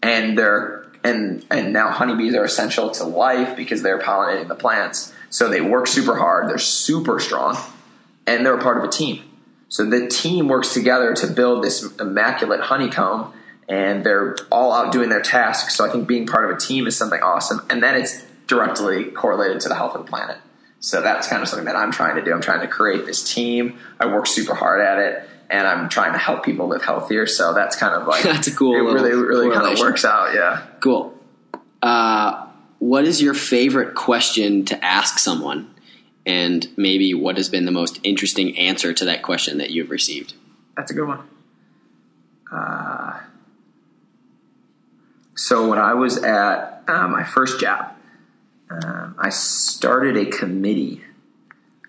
[0.01, 5.13] And they're, and, and now honeybees are essential to life because they're pollinating the plants.
[5.29, 6.47] So they work super hard.
[6.49, 7.57] They're super strong
[8.27, 9.23] and they're a part of a team.
[9.76, 13.34] So the team works together to build this immaculate honeycomb
[13.67, 15.76] and they're all out doing their tasks.
[15.76, 17.59] So I think being part of a team is something awesome.
[17.69, 20.38] And then it's directly correlated to the health of the planet.
[20.80, 22.32] So that's kind of something that I'm trying to do.
[22.32, 23.78] I'm trying to create this team.
[23.99, 27.28] I work super hard at it and I'm trying to help people live healthier.
[27.28, 30.34] So that's kind of like That's a cool It really, really kind of works out.
[30.34, 30.65] Yeah.
[30.80, 31.13] Cool.
[31.82, 32.47] Uh,
[32.80, 35.74] what is your favorite question to ask someone?
[36.26, 40.34] And maybe what has been the most interesting answer to that question that you've received?
[40.76, 41.28] That's a good one.
[42.51, 43.19] Uh,
[45.36, 47.91] so when I was at uh, my first job,
[48.69, 51.01] um, I started a committee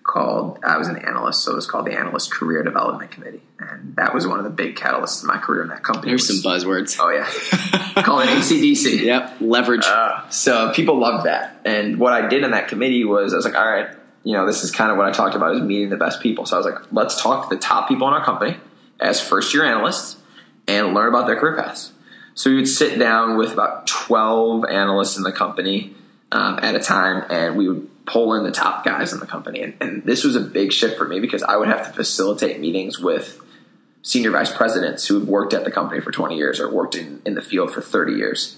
[0.03, 0.59] called.
[0.63, 4.13] I was an analyst, so it was called the Analyst Career Development Committee, and that
[4.13, 6.11] was one of the big catalysts in my career in that company.
[6.11, 6.97] There's some buzzwords.
[6.99, 9.01] Oh yeah, call it ACDC.
[9.01, 9.85] Yep, leverage.
[9.85, 11.61] Uh, so people loved that.
[11.65, 13.89] And what I did in that committee was I was like, all right,
[14.23, 16.45] you know, this is kind of what I talked about is meeting the best people.
[16.45, 18.57] So I was like, let's talk to the top people in our company
[18.99, 20.17] as first year analysts
[20.67, 21.93] and learn about their career paths.
[22.33, 25.95] So we would sit down with about 12 analysts in the company
[26.31, 29.61] um, at a time and we would pull in the top guys in the company.
[29.61, 32.59] And, and this was a big shift for me because I would have to facilitate
[32.59, 33.41] meetings with
[34.01, 37.21] senior vice presidents who had worked at the company for 20 years or worked in,
[37.25, 38.57] in the field for 30 years.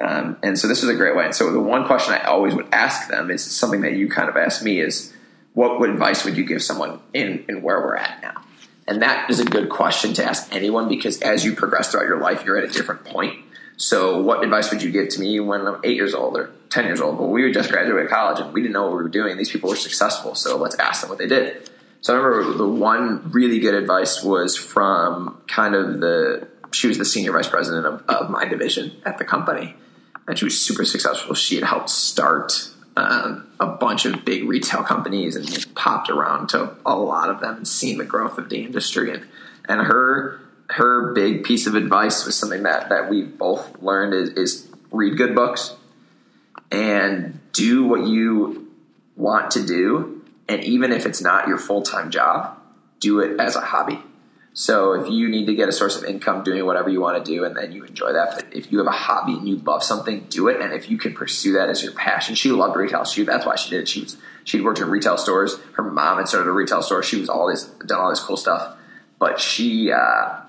[0.00, 1.24] Um, and so this was a great way.
[1.24, 4.28] And so the one question I always would ask them is something that you kind
[4.28, 5.12] of asked me is,
[5.54, 8.42] what advice would you give someone in, in where we're at now?
[8.86, 12.20] And that is a good question to ask anyone because as you progress throughout your
[12.20, 13.42] life, you're at a different point.
[13.78, 16.84] So what advice would you give to me when I'm eight years old or 10
[16.84, 17.18] years old?
[17.18, 19.38] Well, we were just graduated college and we didn't know what we were doing.
[19.38, 20.34] These people were successful.
[20.34, 21.70] So let's ask them what they did.
[22.02, 26.98] So I remember the one really good advice was from kind of the, she was
[26.98, 29.74] the senior vice president of, of my division at the company
[30.28, 31.34] and she was super successful.
[31.34, 36.74] She had helped start um, a bunch of big retail companies and popped around to
[36.84, 39.12] a lot of them and seen the growth of the industry.
[39.12, 39.26] And
[39.68, 44.30] and her her big piece of advice was something that that we both learned is,
[44.30, 45.74] is read good books
[46.70, 48.72] and do what you
[49.16, 50.24] want to do.
[50.48, 52.58] And even if it's not your full time job,
[53.00, 54.00] do it as a hobby.
[54.58, 57.30] So if you need to get a source of income doing whatever you want to
[57.30, 59.82] do and then you enjoy that, but if you have a hobby and you love
[59.82, 60.62] something, do it.
[60.62, 63.04] And if you can pursue that as your passion, she loved retail.
[63.04, 63.88] She that's why she did it.
[63.88, 65.58] She was she'd worked in retail stores.
[65.74, 67.02] Her mom had started a retail store.
[67.02, 68.78] She was this done all this cool stuff.
[69.18, 70.40] But she uh,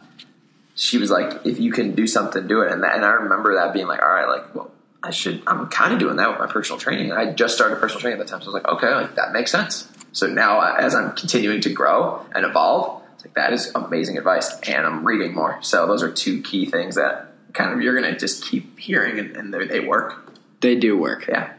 [0.76, 2.72] she was like, if you can do something, do it.
[2.72, 4.72] And that, and I remember that being like, all right, like, well,
[5.04, 5.44] I should.
[5.46, 7.12] I'm kind of doing that with my personal training.
[7.12, 9.16] And I just started personal training at the time, so I was like, okay, like
[9.16, 9.92] that makes sense.
[10.14, 14.60] So now, uh, as I'm continuing to grow and evolve, like that is amazing advice,
[14.62, 15.60] and I'm reading more.
[15.62, 19.36] So those are two key things that kind of you're gonna just keep hearing, and,
[19.36, 20.34] and they they work.
[20.62, 21.28] They do work.
[21.28, 21.54] Yeah.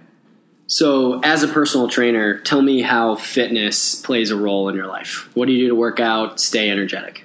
[0.71, 5.35] So, as a personal trainer, tell me how fitness plays a role in your life.
[5.35, 7.25] What do you do to work out, stay energetic?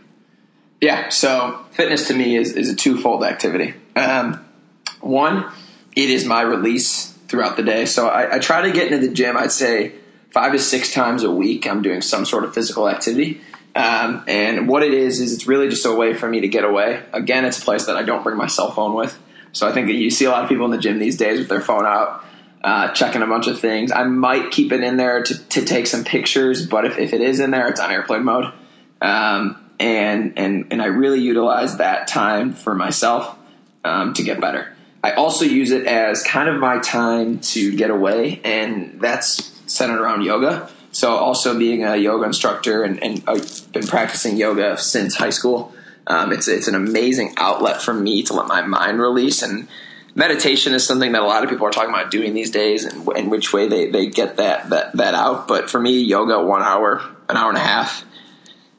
[0.80, 3.74] Yeah, so fitness to me is, is a twofold activity.
[3.98, 4.46] Um,
[5.02, 5.52] one,
[5.94, 7.86] it is my release throughout the day.
[7.86, 9.94] So I, I try to get into the gym, I'd say
[10.32, 11.68] five to six times a week.
[11.68, 13.42] I'm doing some sort of physical activity.
[13.76, 16.64] Um, and what it is, is it's really just a way for me to get
[16.64, 17.02] away.
[17.12, 19.18] Again, it's a place that I don't bring my cell phone with.
[19.52, 21.40] So I think that you see a lot of people in the gym these days
[21.40, 22.24] with their phone out,
[22.64, 23.92] uh, checking a bunch of things.
[23.92, 27.22] I might keep it in there to, to take some pictures, but if, if it
[27.22, 28.52] is in there, it's on airplane mode.
[29.02, 33.38] Um, and, and, and I really utilize that time for myself
[33.84, 34.74] um, to get better.
[35.04, 40.00] I also use it as kind of my time to get away, and that's centered
[40.00, 40.70] around yoga.
[40.94, 45.74] So, also being a yoga instructor, and, and I've been practicing yoga since high school.
[46.08, 49.68] Um, it's it's an amazing outlet for me to let my mind release, and
[50.16, 53.08] meditation is something that a lot of people are talking about doing these days, and,
[53.10, 55.48] and which way they, they get that, that that out.
[55.48, 58.06] But for me, yoga one hour, an hour and a half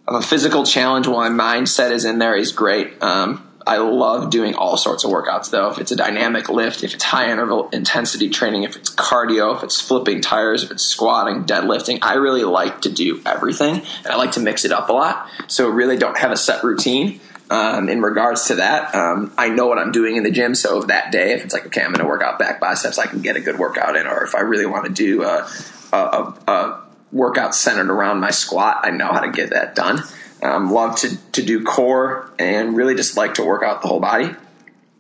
[0.07, 3.03] of a physical challenge while my mindset is in there is great.
[3.03, 5.71] Um, I love doing all sorts of workouts though.
[5.71, 9.63] If it's a dynamic lift, if it's high interval intensity training, if it's cardio, if
[9.63, 14.17] it's flipping tires, if it's squatting, deadlifting, I really like to do everything and I
[14.17, 15.27] like to mix it up a lot.
[15.49, 17.21] So really don't have a set routine.
[17.51, 20.55] Um, in regards to that, um, I know what I'm doing in the gym.
[20.55, 22.99] So if that day, if it's like, okay, I'm going to work out back biceps,
[22.99, 24.07] I can get a good workout in.
[24.07, 25.49] Or if I really want to do a,
[25.93, 30.03] a, a, a workout centered around my squat, I know how to get that done.
[30.45, 33.99] Um, love to, to do core and really just like to work out the whole
[33.99, 34.31] body.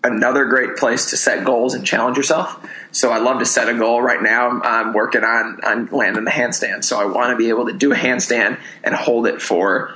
[0.03, 2.67] Another great place to set goals and challenge yourself.
[2.93, 4.49] So I love to set a goal right now.
[4.63, 6.83] I'm, working on, on landing the handstand.
[6.83, 9.95] So I want to be able to do a handstand and hold it for,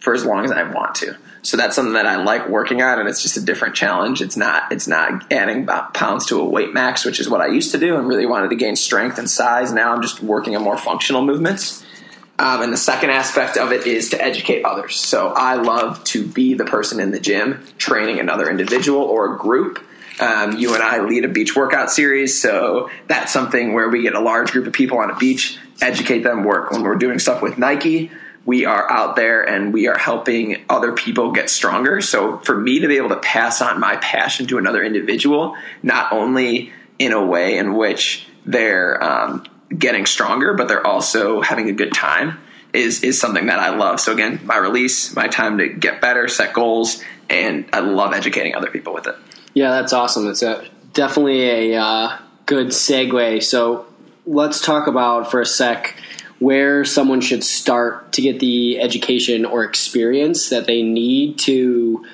[0.00, 1.16] for as long as I want to.
[1.42, 4.20] So that's something that I like working on, and it's just a different challenge.
[4.20, 7.72] It's not it's not adding pounds to a weight max, which is what I used
[7.72, 9.72] to do, and really wanted to gain strength and size.
[9.72, 11.82] Now I'm just working on more functional movements.
[12.40, 14.96] Um, and the second aspect of it is to educate others.
[14.96, 19.38] So I love to be the person in the gym training another individual or a
[19.38, 19.84] group.
[20.18, 24.14] Um, you and I lead a beach workout series, so that's something where we get
[24.14, 26.70] a large group of people on a beach, educate them, work.
[26.70, 28.10] When we're doing stuff with Nike,
[28.46, 32.00] we are out there and we are helping other people get stronger.
[32.00, 36.10] So for me to be able to pass on my passion to another individual, not
[36.14, 39.44] only in a way in which they're um,
[39.76, 42.38] getting stronger, but they're also having a good time
[42.72, 44.00] is is something that I love.
[44.00, 48.54] So again, my release, my time to get better, set goals, and I love educating
[48.54, 49.16] other people with it.
[49.54, 50.28] Yeah, that's awesome.
[50.28, 53.42] It's a definitely a uh, good segue.
[53.42, 53.86] So
[54.26, 55.96] let's talk about for a sec
[56.38, 62.04] where someone should start to get the education or experience that they need to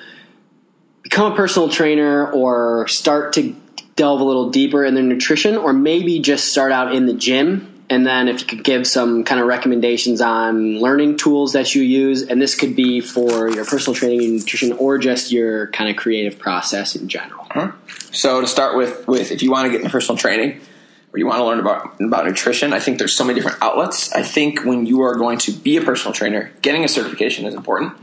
[1.03, 3.55] become a personal trainer or start to
[3.97, 7.73] delve a little deeper in their nutrition or maybe just start out in the gym
[7.89, 11.81] and then if you could give some kind of recommendations on learning tools that you
[11.81, 15.89] use and this could be for your personal training and nutrition or just your kind
[15.89, 17.45] of creative process in general
[18.11, 20.61] so to start with with if you want to get into personal training
[21.13, 24.13] or you want to learn about about nutrition, I think there's so many different outlets.
[24.13, 27.53] I think when you are going to be a personal trainer, getting a certification is
[27.53, 27.93] important.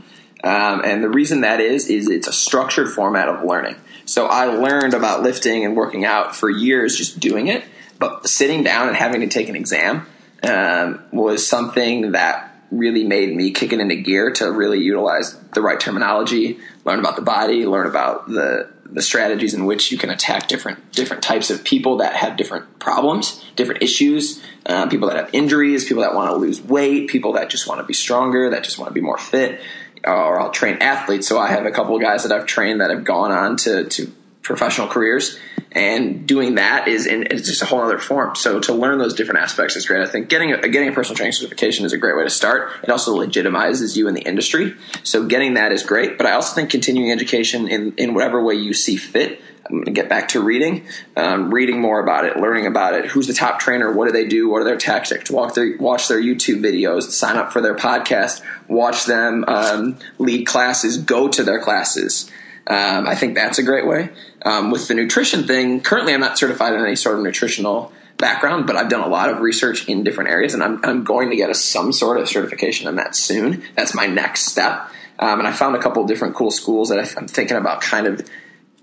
[0.43, 3.75] Um, and the reason that is is it's a structured format of learning.
[4.05, 7.63] So I learned about lifting and working out for years just doing it,
[7.99, 10.05] but sitting down and having to take an exam
[10.43, 15.61] um, was something that really made me kick it into gear to really utilize the
[15.61, 20.11] right terminology, learn about the body, learn about the the strategies in which you can
[20.11, 25.17] attack different different types of people that have different problems, different issues, uh, people that
[25.17, 28.51] have injuries, people that want to lose weight, people that just want to be stronger,
[28.51, 29.61] that just want to be more fit.
[30.05, 31.27] Or I'll train athletes.
[31.27, 33.85] So I have a couple of guys that I've trained that have gone on to
[33.85, 35.39] to professional careers
[35.75, 38.33] and doing that is in it's just a whole other form.
[38.35, 40.01] So to learn those different aspects is great.
[40.01, 42.71] I think getting a, getting a personal training certification is a great way to start.
[42.81, 44.73] It also legitimizes you in the industry.
[45.03, 46.17] So getting that is great.
[46.17, 49.41] But I also think continuing education in in whatever way you see fit.
[49.65, 50.85] I'm going to get back to reading,
[51.17, 53.05] um, reading more about it, learning about it.
[53.05, 53.91] Who's the top trainer?
[53.91, 54.49] What do they do?
[54.49, 55.31] What are their tactics?
[55.31, 60.45] Walk their, watch their YouTube videos, sign up for their podcast, watch them um, lead
[60.45, 62.29] classes, go to their classes.
[62.67, 64.09] Um, I think that's a great way.
[64.43, 68.67] Um, with the nutrition thing, currently I'm not certified in any sort of nutritional background,
[68.67, 71.35] but I've done a lot of research in different areas, and I'm, I'm going to
[71.35, 73.63] get a, some sort of certification in that soon.
[73.75, 74.89] That's my next step.
[75.17, 78.07] Um, and I found a couple of different cool schools that I'm thinking about kind
[78.07, 78.29] of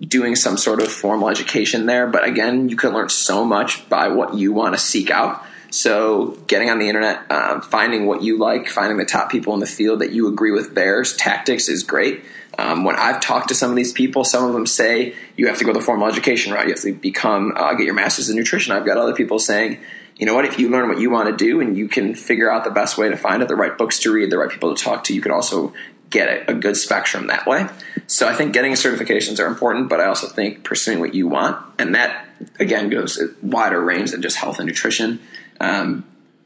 [0.07, 2.07] doing some sort of formal education there.
[2.07, 5.45] But again, you can learn so much by what you want to seek out.
[5.71, 9.61] So, getting on the internet, um, finding what you like, finding the top people in
[9.61, 12.25] the field that you agree with theirs tactics is great.
[12.59, 15.57] Um, when I've talked to some of these people, some of them say you have
[15.59, 16.67] to go the formal education route.
[16.67, 18.75] You have to become uh, get your master's in nutrition.
[18.75, 19.79] I've got other people saying,
[20.17, 22.53] you know what, if you learn what you want to do and you can figure
[22.53, 24.75] out the best way to find it, the right books to read, the right people
[24.75, 25.73] to talk to, you can also
[26.13, 27.67] get a, a good spectrum that way.
[28.07, 31.65] So I think getting certifications are important, but I also think pursuing what you want,
[31.79, 32.27] and that
[32.61, 35.21] again goes a wider range than just health and nutrition.
[35.61, 36.05] Um,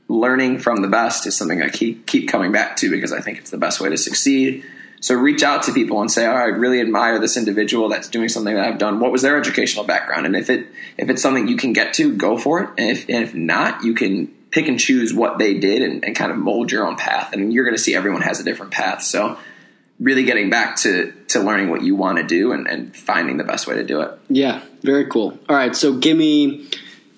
[0.09, 3.39] learning from the best is something I keep keep coming back to because I think
[3.39, 4.64] it's the best way to succeed.
[5.01, 8.29] So reach out to people and say, "Oh, I really admire this individual that's doing
[8.29, 9.01] something that I've done.
[9.01, 12.14] What was their educational background?" And if it if it's something you can get to,
[12.14, 12.71] go for it.
[12.79, 16.17] And if, and if not, you can pick and choose what they did and, and
[16.17, 17.33] kind of mold your own path.
[17.33, 19.03] And you're going to see everyone has a different path.
[19.03, 19.39] So
[19.99, 23.44] really getting back to to learning what you want to do and, and finding the
[23.44, 24.11] best way to do it.
[24.28, 25.38] Yeah, very cool.
[25.49, 26.68] All right, so give me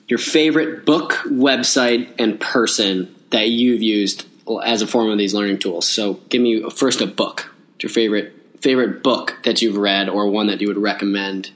[0.07, 4.27] your favorite book, website, and person that you've used
[4.65, 5.87] as a form of these learning tools.
[5.87, 7.53] So give me first a book
[7.83, 11.51] your favorite favorite book that you've read or one that you would recommend?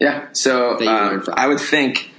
[0.00, 2.10] Yeah, so um, I would think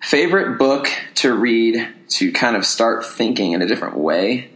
[0.00, 4.50] favorite book to read to kind of start thinking in a different way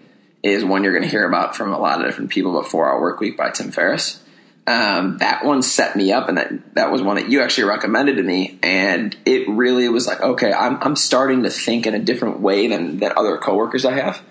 [0.44, 2.52] is one you're going to hear about from a lot of different people.
[2.52, 4.20] But Four Hour Work Week by Tim Ferriss.
[4.66, 8.16] Um, that one set me up, and that that was one that you actually recommended
[8.16, 11.98] to me, and it really was like, okay, I'm I'm starting to think in a
[11.98, 14.22] different way than than other coworkers I have,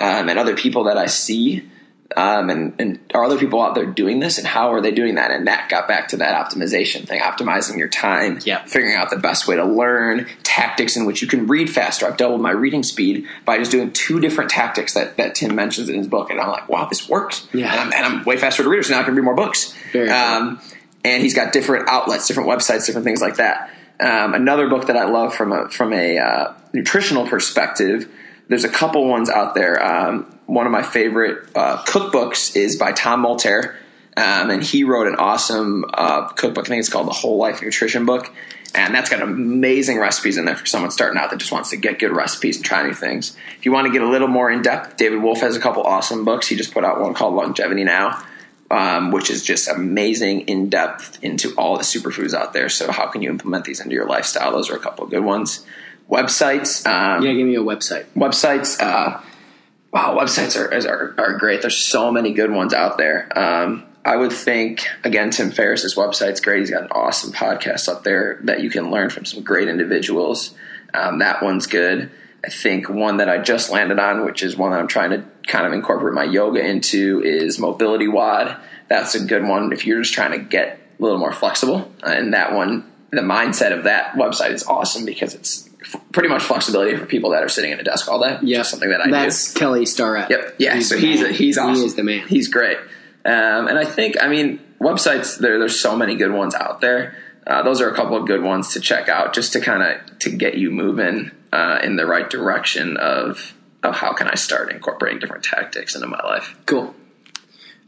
[0.00, 1.68] um, and other people that I see
[2.16, 5.14] Um, and, and are other people out there doing this and how are they doing
[5.16, 5.30] that?
[5.30, 9.46] And that got back to that optimization thing, optimizing your time, figuring out the best
[9.48, 12.06] way to learn, tactics in which you can read faster.
[12.06, 15.88] I've doubled my reading speed by just doing two different tactics that, that Tim mentions
[15.88, 16.30] in his book.
[16.30, 17.46] And I'm like, wow, this works.
[17.52, 17.70] Yeah.
[17.72, 19.74] And I'm, and I'm way faster to read, so now I can read more books.
[20.10, 20.60] Um,
[21.04, 23.70] and he's got different outlets, different websites, different things like that.
[24.00, 28.10] Um, another book that I love from a from a uh, nutritional perspective.
[28.48, 29.82] There's a couple ones out there.
[29.82, 33.74] Um, one of my favorite uh, cookbooks is by Tom Malterre,
[34.16, 36.66] um, and he wrote an awesome uh, cookbook.
[36.66, 38.30] I think it's called the Whole Life Nutrition Book,
[38.74, 41.76] and that's got amazing recipes in there for someone starting out that just wants to
[41.76, 43.34] get good recipes and try new things.
[43.58, 45.82] If you want to get a little more in depth, David Wolfe has a couple
[45.84, 46.48] awesome books.
[46.48, 48.22] He just put out one called Longevity Now
[48.72, 52.70] um, which is just amazing in depth into all the superfoods out there.
[52.70, 54.50] So, how can you implement these into your lifestyle?
[54.52, 55.64] Those are a couple of good ones.
[56.10, 58.06] Websites, um, Yeah, give me a website.
[58.16, 58.80] websites.
[58.82, 59.20] Uh,
[59.92, 61.60] wow, websites are, are are great.
[61.60, 63.28] There's so many good ones out there.
[63.38, 66.60] Um, I would think again, Tim Ferriss's website's great.
[66.60, 70.54] He's got an awesome podcast up there that you can learn from some great individuals.
[70.94, 72.10] Um, that one's good.
[72.44, 75.24] I think one that I just landed on, which is one that I'm trying to
[75.46, 78.58] kind of incorporate my yoga into, is MobilityWOD.
[78.88, 81.92] That's a good one if you're just trying to get a little more flexible.
[82.02, 85.70] And that one, the mindset of that website is awesome because it's
[86.12, 88.38] pretty much flexibility for people that are sitting at a desk all day.
[88.42, 89.10] Yeah, something that I do.
[89.10, 90.30] That's Kelly Starrett.
[90.30, 90.54] Yep.
[90.58, 90.74] Yeah.
[90.74, 91.34] He's so he's man.
[91.34, 91.74] he's awesome.
[91.76, 92.28] He is the man.
[92.28, 92.78] He's great.
[93.24, 95.38] Um, and I think I mean websites.
[95.38, 97.16] There, there's so many good ones out there.
[97.46, 100.18] Uh, those are a couple of good ones to check out, just to kind of
[100.20, 104.70] to get you moving uh, in the right direction of of how can I start
[104.70, 106.56] incorporating different tactics into my life.
[106.66, 106.94] Cool.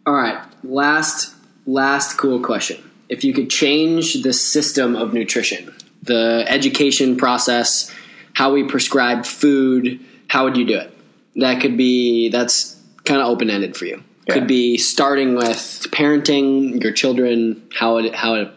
[0.07, 0.45] All right.
[0.63, 1.35] Last
[1.67, 2.91] last cool question.
[3.09, 5.73] If you could change the system of nutrition,
[6.05, 7.93] the education process,
[8.33, 10.97] how we prescribe food, how would you do it?
[11.37, 14.03] That could be that's kind of open ended for you.
[14.27, 14.35] Yeah.
[14.35, 18.53] Could be starting with parenting your children, how it how it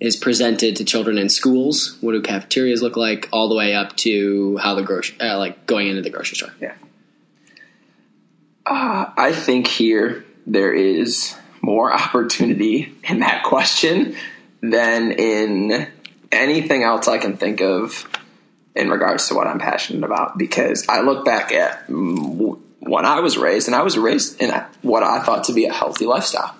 [0.00, 1.98] is presented to children in schools.
[2.00, 3.28] What do cafeterias look like?
[3.32, 6.52] All the way up to how the grocery, uh, like going into the grocery store.
[6.60, 6.74] Yeah.
[8.64, 14.16] Uh, I think here there is more opportunity in that question
[14.62, 15.88] than in
[16.32, 18.08] anything else I can think of
[18.74, 20.38] in regards to what I'm passionate about.
[20.38, 24.50] Because I look back at when I was raised, and I was raised in
[24.82, 26.54] what I thought to be a healthy lifestyle.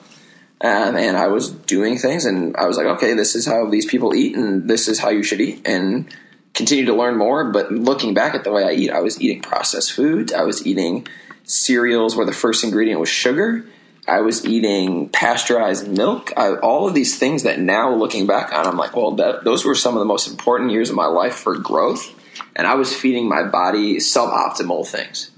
[0.62, 3.86] Um, and I was doing things, and I was like, okay, this is how these
[3.86, 6.14] people eat, and this is how you should eat, and
[6.52, 7.50] continue to learn more.
[7.50, 10.32] But looking back at the way I eat, I was eating processed foods.
[10.32, 11.06] I was eating
[11.44, 13.64] cereals where the first ingredient was sugar.
[14.10, 16.32] I was eating pasteurized milk.
[16.36, 19.64] I, all of these things that now looking back on, I'm like, well, that, those
[19.64, 22.12] were some of the most important years of my life for growth.
[22.56, 25.30] And I was feeding my body suboptimal things.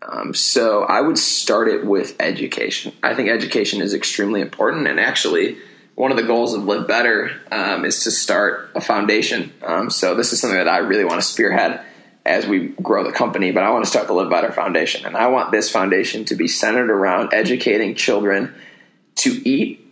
[0.00, 2.94] Um, so I would start it with education.
[3.02, 5.58] I think education is extremely important, and actually,
[5.94, 9.52] one of the goals of Live Better um, is to start a foundation.
[9.62, 11.80] Um, so this is something that I really want to spearhead
[12.26, 13.52] as we grow the company.
[13.52, 16.34] But I want to start the Live Better Foundation, and I want this foundation to
[16.34, 18.54] be centered around educating children
[19.16, 19.82] to eat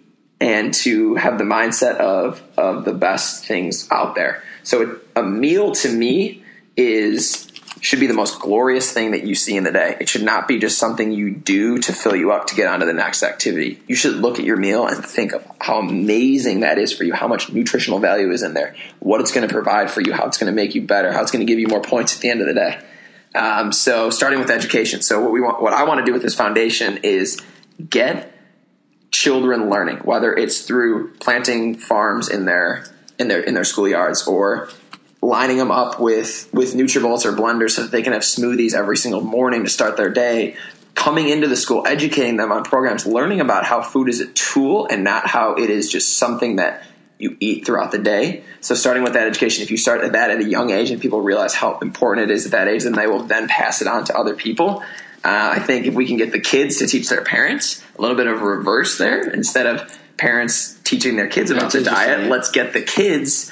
[0.40, 4.42] and to have the mindset of of the best things out there.
[4.62, 6.42] So a meal to me
[6.76, 7.43] is
[7.84, 9.94] should be the most glorious thing that you see in the day.
[10.00, 12.80] It should not be just something you do to fill you up to get on
[12.80, 13.78] to the next activity.
[13.86, 17.12] You should look at your meal and think of how amazing that is for you,
[17.12, 20.24] how much nutritional value is in there, what it's going to provide for you, how
[20.24, 22.22] it's going to make you better, how it's going to give you more points at
[22.22, 22.80] the end of the day.
[23.34, 25.02] Um, so starting with education.
[25.02, 27.38] So what we want, what I want to do with this foundation is
[27.90, 28.32] get
[29.10, 32.86] children learning, whether it's through planting farms in their
[33.18, 34.70] in their in their schoolyards or
[35.24, 38.96] lining them up with with NutriBulls or blenders so that they can have smoothies every
[38.96, 40.56] single morning to start their day.
[40.94, 44.86] Coming into the school, educating them on programs, learning about how food is a tool
[44.86, 46.84] and not how it is just something that
[47.18, 48.44] you eat throughout the day.
[48.60, 51.00] So starting with that education, if you start at that at a young age and
[51.00, 53.88] people realize how important it is at that age, then they will then pass it
[53.88, 54.84] on to other people.
[55.24, 58.16] Uh, I think if we can get the kids to teach their parents a little
[58.16, 62.50] bit of reverse there, instead of parents teaching their kids about That's the diet, let's
[62.50, 63.50] get the kids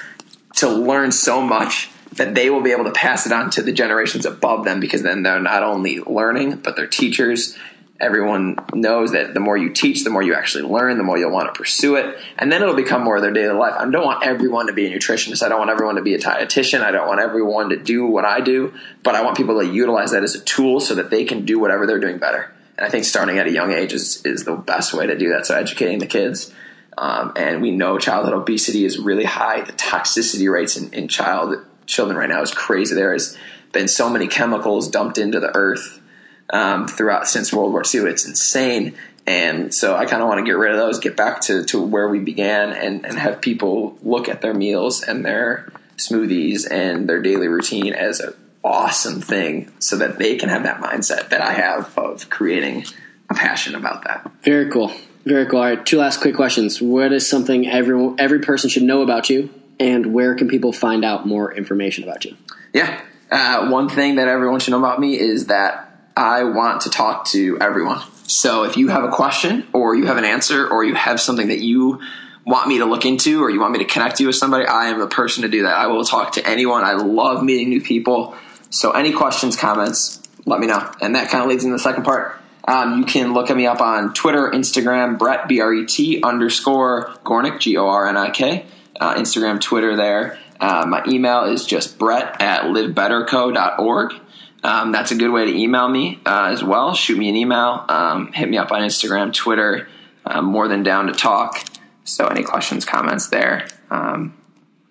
[0.57, 3.73] to learn so much that they will be able to pass it on to the
[3.73, 7.57] generations above them because then they're not only learning, but they're teachers.
[7.99, 11.31] Everyone knows that the more you teach, the more you actually learn, the more you'll
[11.31, 12.19] want to pursue it.
[12.37, 13.75] And then it'll become more of their daily life.
[13.79, 15.43] I don't want everyone to be a nutritionist.
[15.43, 16.83] I don't want everyone to be a dietitian.
[16.83, 18.75] I don't want everyone to do what I do,
[19.05, 21.61] but I want people to utilize that as a tool so that they can do
[21.61, 22.53] whatever they're doing better.
[22.77, 25.31] And I think starting at a young age is, is the best way to do
[25.31, 25.47] that.
[25.47, 26.53] So educating the kids.
[26.97, 29.63] Um, and we know childhood obesity is really high.
[29.63, 31.57] The toxicity rates in, in child
[31.87, 32.95] children right now is crazy.
[32.95, 33.37] There has
[33.73, 36.01] been so many chemicals dumped into the earth
[36.51, 38.03] um, throughout since World War II.
[38.03, 38.95] It's insane.
[39.27, 41.81] And so I kind of want to get rid of those, get back to, to
[41.81, 47.09] where we began, and, and have people look at their meals and their smoothies and
[47.09, 51.41] their daily routine as an awesome thing so that they can have that mindset that
[51.41, 52.85] I have of creating
[53.31, 54.31] a passion about that.
[54.43, 54.93] Very cool.
[55.25, 55.61] Very cool.
[55.61, 56.83] All right, two last quick questions.
[56.83, 61.05] What is something every every person should know about you, and where can people find
[61.05, 62.37] out more information about you?
[62.73, 63.01] Yeah.
[63.31, 67.27] Uh, one thing that everyone should know about me is that I want to talk
[67.29, 68.03] to everyone.
[68.25, 71.49] So if you have a question or you have an answer or you have something
[71.49, 72.01] that you
[72.45, 74.87] want me to look into or you want me to connect you with somebody, I
[74.87, 75.75] am the person to do that.
[75.75, 76.85] I will talk to anyone.
[76.85, 78.35] I love meeting new people.
[78.71, 80.93] So any questions, comments, let me know.
[81.01, 82.42] And that kind of leads into the second part.
[82.67, 86.23] Um, you can look at me up on Twitter, Instagram, Bret, B R E T
[86.23, 88.67] underscore Gornik, G O R N I K.
[89.01, 90.39] Uh, Instagram, Twitter there.
[90.61, 94.15] Uh, my email is just bret at livebetterco.org.
[94.63, 96.95] Um, that's a good way to email me uh, as well.
[96.95, 97.85] Shoot me an email.
[97.89, 99.89] Um, hit me up on Instagram, Twitter.
[100.25, 101.59] I'm more than down to talk.
[102.05, 104.37] So, any questions, comments there, um,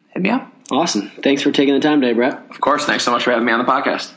[0.09, 0.51] hit me up.
[0.71, 1.09] Awesome.
[1.21, 2.33] Thanks for taking the time today, Bret.
[2.49, 2.85] Of course.
[2.85, 4.11] Thanks so much for having me on the podcast.